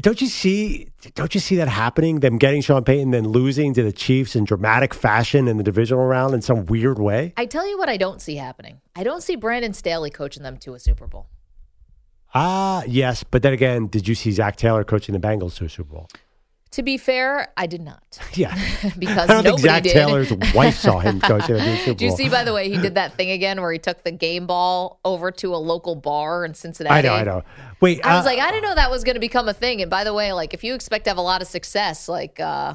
[0.00, 0.86] Don't you see?
[1.16, 2.20] Don't you see that happening?
[2.20, 6.04] Them getting Sean Payton, then losing to the Chiefs in dramatic fashion in the divisional
[6.06, 7.32] round in some weird way.
[7.36, 8.80] I tell you what, I don't see happening.
[8.94, 11.26] I don't see Brandon Staley coaching them to a Super Bowl.
[12.34, 15.68] Ah, yes, but then again, did you see Zac Taylor coaching the Bengals to a
[15.68, 16.08] Super Bowl?
[16.72, 18.18] To be fair, I did not.
[18.34, 18.54] Yeah,
[18.98, 19.92] because I don't think Zac did.
[19.92, 21.94] Taylor's wife saw him coaching the Super Bowl.
[21.94, 24.12] Do you see, by the way, he did that thing again where he took the
[24.12, 27.08] game ball over to a local bar in Cincinnati.
[27.08, 27.42] I know, I know.
[27.80, 29.80] Wait, I was uh, like, I didn't know that was going to become a thing.
[29.80, 32.38] And by the way, like, if you expect to have a lot of success, like,
[32.38, 32.74] uh,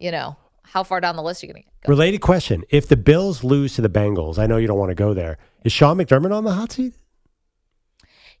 [0.00, 1.88] you know, how far down the list are you going to get?
[1.88, 4.96] related question: If the Bills lose to the Bengals, I know you don't want to
[4.96, 5.38] go there.
[5.64, 6.94] Is Sean McDermott on the hot seat?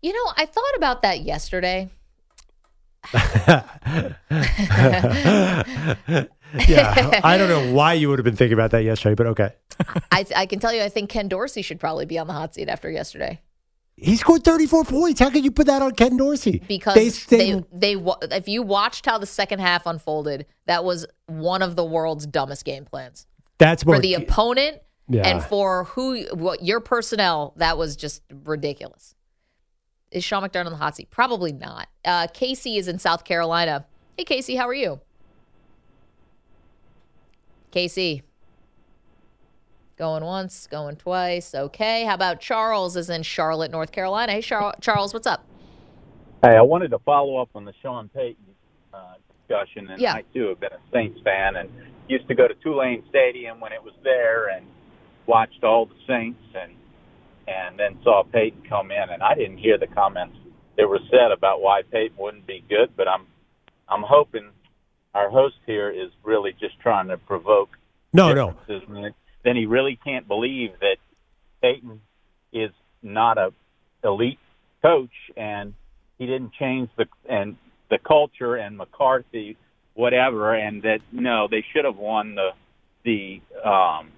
[0.02, 1.90] You know, I thought about that yesterday.
[3.14, 3.64] yeah,
[7.24, 9.50] I don't know why you would have been thinking about that yesterday, but okay.
[10.12, 12.54] I, I can tell you, I think Ken Dorsey should probably be on the hot
[12.54, 13.40] seat after yesterday
[13.96, 15.20] He scored 34 points.
[15.20, 16.62] How could you put that on Ken Dorsey?
[16.66, 21.06] because They- they, they- they, if you watched how the second half unfolded, that was
[21.26, 23.26] one of the world's dumbest game plans
[23.58, 24.78] That's more for the opponent
[25.08, 25.28] Yeah.
[25.28, 27.54] and for who what your personnel.
[27.56, 29.14] That was just ridiculous.
[30.10, 31.10] Is Sean McDermott on the hot seat?
[31.10, 31.88] Probably not.
[32.04, 33.86] Uh, Casey is in South Carolina.
[34.16, 35.00] Hey, Casey, how are you?
[37.70, 38.22] Casey.
[39.96, 41.54] Going once, going twice.
[41.54, 42.04] Okay.
[42.04, 44.32] How about Charles is in Charlotte, North Carolina?
[44.32, 45.44] Hey, Char- Charles, what's up?
[46.42, 48.44] Hey, I wanted to follow up on the Sean Payton
[48.94, 49.14] uh,
[49.48, 50.14] discussion, and Yeah.
[50.14, 51.68] I too have been a Saints fan and
[52.08, 54.64] used to go to Tulane Stadium when it was there and
[55.26, 56.72] watched all the Saints and
[57.48, 60.36] and then saw Payton come in, and I didn't hear the comments
[60.76, 63.26] that were said about why Payton wouldn't be good, but I'm
[63.88, 64.50] I'm hoping
[65.14, 67.70] our host here is really just trying to provoke
[68.12, 68.54] No, no.
[69.44, 70.96] Then he really can't believe that
[71.62, 72.00] Payton
[72.52, 72.70] is
[73.02, 73.52] not a
[74.04, 74.38] elite
[74.82, 75.74] coach, and
[76.18, 77.56] he didn't change the and
[77.90, 79.56] the culture and McCarthy,
[79.94, 82.50] whatever, and that no, they should have won the
[83.04, 84.10] the um,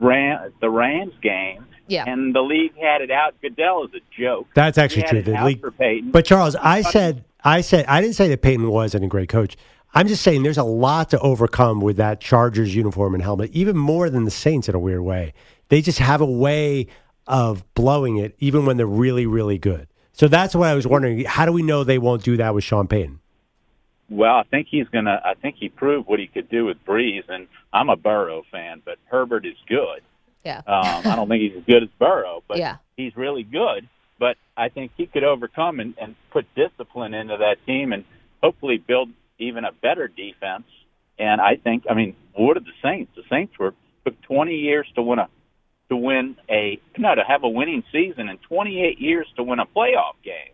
[0.00, 1.64] Ram the Rams game.
[1.88, 2.04] Yeah.
[2.06, 3.34] and the league had it out.
[3.42, 4.46] Goodell is a joke.
[4.54, 5.18] That's actually He had true.
[5.18, 6.12] it The out league- for Payton.
[6.12, 9.56] But Charles, I said, I said, I didn't say that Payton wasn't a great coach.
[9.92, 13.76] I'm just saying there's a lot to overcome with that Chargers uniform and helmet, even
[13.76, 15.32] more than the Saints in a weird way.
[15.68, 16.86] They just have a way
[17.26, 19.88] of blowing it, even when they're really, really good.
[20.12, 21.24] So that's what I was wondering.
[21.24, 23.18] How do we know they won't do that with Sean Payton?
[24.10, 25.20] Well, I think he's gonna.
[25.24, 28.82] I think he proved what he could do with Brees, and I'm a Burrow fan,
[28.84, 30.02] but Herbert is good.
[30.44, 30.58] Yeah.
[30.66, 32.76] Um, I don't think he's as good as Burrow, but Yeah.
[32.96, 33.88] he's really good.
[34.18, 38.04] But I think he could overcome and, and put discipline into that team, and
[38.42, 40.64] hopefully build even a better defense.
[41.18, 43.12] And I think, I mean, what are the Saints?
[43.14, 45.28] The Saints were took 20 years to win a
[45.90, 49.66] to win a no to have a winning season, and 28 years to win a
[49.66, 50.52] playoff game.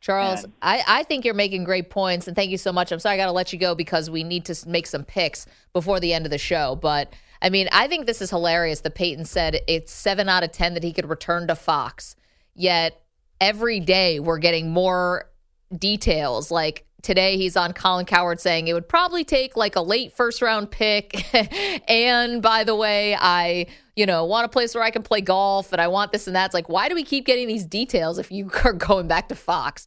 [0.00, 2.90] Charles, I, I think you're making great points, and thank you so much.
[2.90, 5.46] I'm sorry I got to let you go because we need to make some picks
[5.74, 6.76] before the end of the show.
[6.76, 10.52] But I mean, I think this is hilarious that Payton said it's seven out of
[10.52, 12.16] 10 that he could return to Fox.
[12.54, 13.02] Yet
[13.40, 15.30] every day we're getting more
[15.76, 16.50] details.
[16.50, 20.42] Like today, he's on Colin Cowherd saying it would probably take like a late first
[20.42, 21.26] round pick.
[21.88, 25.72] and by the way, I, you know, want a place where I can play golf
[25.72, 26.46] and I want this and that.
[26.46, 29.34] It's like, why do we keep getting these details if you are going back to
[29.34, 29.86] Fox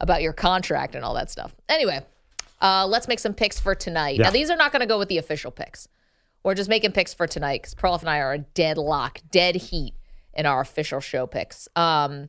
[0.00, 1.54] about your contract and all that stuff?
[1.68, 2.00] Anyway,
[2.60, 4.16] uh, let's make some picks for tonight.
[4.18, 4.24] Yeah.
[4.24, 5.88] Now, these are not going to go with the official picks.
[6.42, 9.94] We're just making picks for tonight because Perloff and I are a deadlock, dead heat
[10.34, 11.68] in our official show picks.
[11.74, 12.28] Um,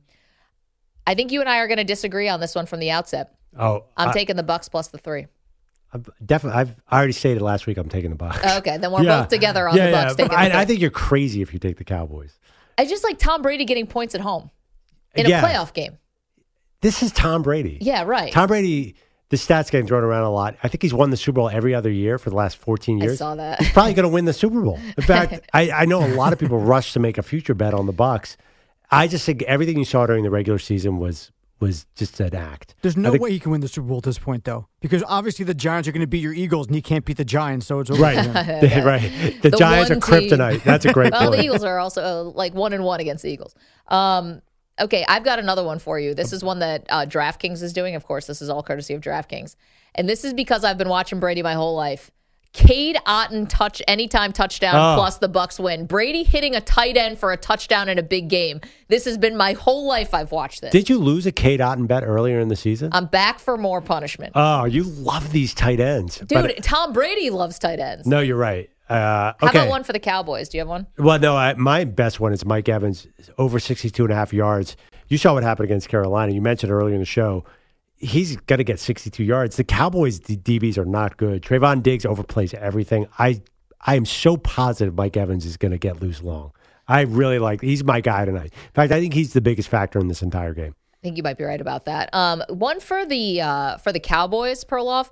[1.07, 3.35] I think you and I are going to disagree on this one from the outset.
[3.57, 5.27] Oh, I'm I- taking the Bucks plus the three.
[5.93, 6.59] I'm definitely.
[6.59, 8.39] I've I already stated last week I'm taking the Bucks.
[8.43, 9.21] Oh, okay, then we're Yeah.
[9.21, 10.15] both together on yeah, the Bucks.
[10.17, 12.37] Yeah, taking the I, I think you're crazy if you take the Cowboys.
[12.77, 14.49] I just like Tom Brady getting points at home
[15.13, 15.41] in Yeah.
[15.41, 15.97] a playoff game.
[16.81, 17.77] This is Tom Brady.
[17.81, 18.33] Yeah, right.
[18.33, 18.95] Tom Brady,
[19.29, 20.57] the stats getting thrown around a lot.
[20.61, 23.05] I think he's won the Super Bowl every other year for the last 14 I
[23.05, 23.19] years.
[23.19, 23.59] saw that.
[23.61, 24.77] He's probably going to win the Super Bowl.
[24.97, 27.73] In fact, I, I know a lot of people rush to make a future bet
[27.73, 28.35] on the Bucks.
[28.91, 31.31] I just think everything you saw during the regular season was
[31.65, 32.75] was just an act.
[32.81, 35.03] There's no think- way he can win the Super Bowl at this point, though, because
[35.07, 37.65] obviously the Giants are going to beat your Eagles, and he can't beat the Giants,
[37.65, 38.01] so it's over.
[38.01, 38.85] Right, for him.
[38.85, 39.41] right.
[39.41, 40.29] The, Giants are one team.
[40.29, 40.63] kryptonite.
[40.63, 41.37] That's a great well, point.
[41.37, 43.55] the Eagles are also uh, like one and one against the Eagles.
[43.87, 44.41] Um,
[44.79, 46.13] okay, I've got another one for you.
[46.13, 47.95] This is one that uh, DraftKings is doing.
[47.95, 49.55] Of course, this is all courtesy of DraftKings,
[49.95, 52.11] and this is because I've been watching Brady my whole life.
[52.55, 54.95] Cade Otton touch anytime touchdown Oh.
[54.97, 55.85] plus the Bucks win.
[55.85, 58.61] Brady hitting a tight end for a touchdown in a big game.
[58.87, 60.13] This has been my whole life.
[60.13, 60.71] I've watched this.
[60.71, 62.89] Did you lose a Cade Otton bet earlier in the season?
[62.93, 64.31] I'm back for more punishment.
[64.35, 66.17] oh, you love these tight ends.
[66.19, 68.07] Dude, But- Tom Brady loves tight ends.
[68.07, 68.69] no, you're right.
[68.89, 70.47] Uh, How about one for the Cowboys?
[70.49, 70.85] Do you have one?
[70.97, 74.77] Well, no, I, my best one is Mike Evans, over 62 and a half yards.
[75.07, 76.31] You saw what happened against Carolina.
[76.31, 77.43] You mentioned earlier in the show.
[77.97, 79.55] He's going to get 62 yards.
[79.55, 81.41] The Cowboys D- DBs are not good.
[81.41, 83.07] Trevon Diggs overplays everything.
[83.17, 83.41] I
[83.87, 86.51] I am so positive Mike Evans is going to get loose long.
[86.87, 87.61] I really like.
[87.61, 88.51] He's my guy tonight.
[88.53, 90.75] In fact, I think he's the biggest factor in this entire game.
[90.93, 92.09] I think you might be right about that.
[92.13, 95.09] Um, one for the uh, for the Cowboys, Perloff.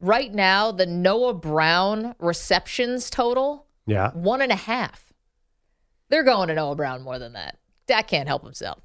[0.00, 4.10] Right now, the Noah Brown receptions total Yeah.
[4.12, 5.12] one and a half.
[6.10, 7.58] They're going to Noah Brown more than that.
[7.86, 8.80] Dak can't help himself.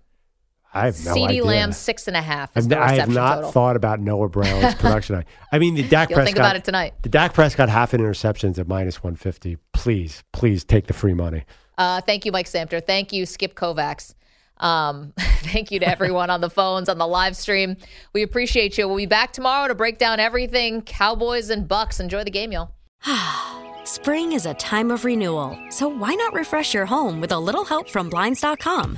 [0.73, 1.45] I have no CeeDee idea.
[1.45, 3.51] Lamb six and a half is I've, the I have not total.
[3.51, 5.15] thought about Noah Brown's production.
[5.15, 6.25] I, I mean, the Dak You'll Prescott.
[6.25, 6.93] think about it tonight.
[7.01, 9.57] The Dak Prescott half an interceptions at minus 150.
[9.73, 11.43] Please, please take the free money.
[11.77, 12.85] Uh, thank you, Mike Samter.
[12.85, 14.13] Thank you, Skip Kovacs.
[14.57, 17.77] Um, thank you to everyone on the phones, on the live stream.
[18.13, 18.87] We appreciate you.
[18.87, 21.99] We'll be back tomorrow to break down everything Cowboys and Bucks.
[21.99, 22.71] Enjoy the game, y'all.
[23.85, 27.65] Spring is a time of renewal, so why not refresh your home with a little
[27.65, 28.97] help from Blinds.com?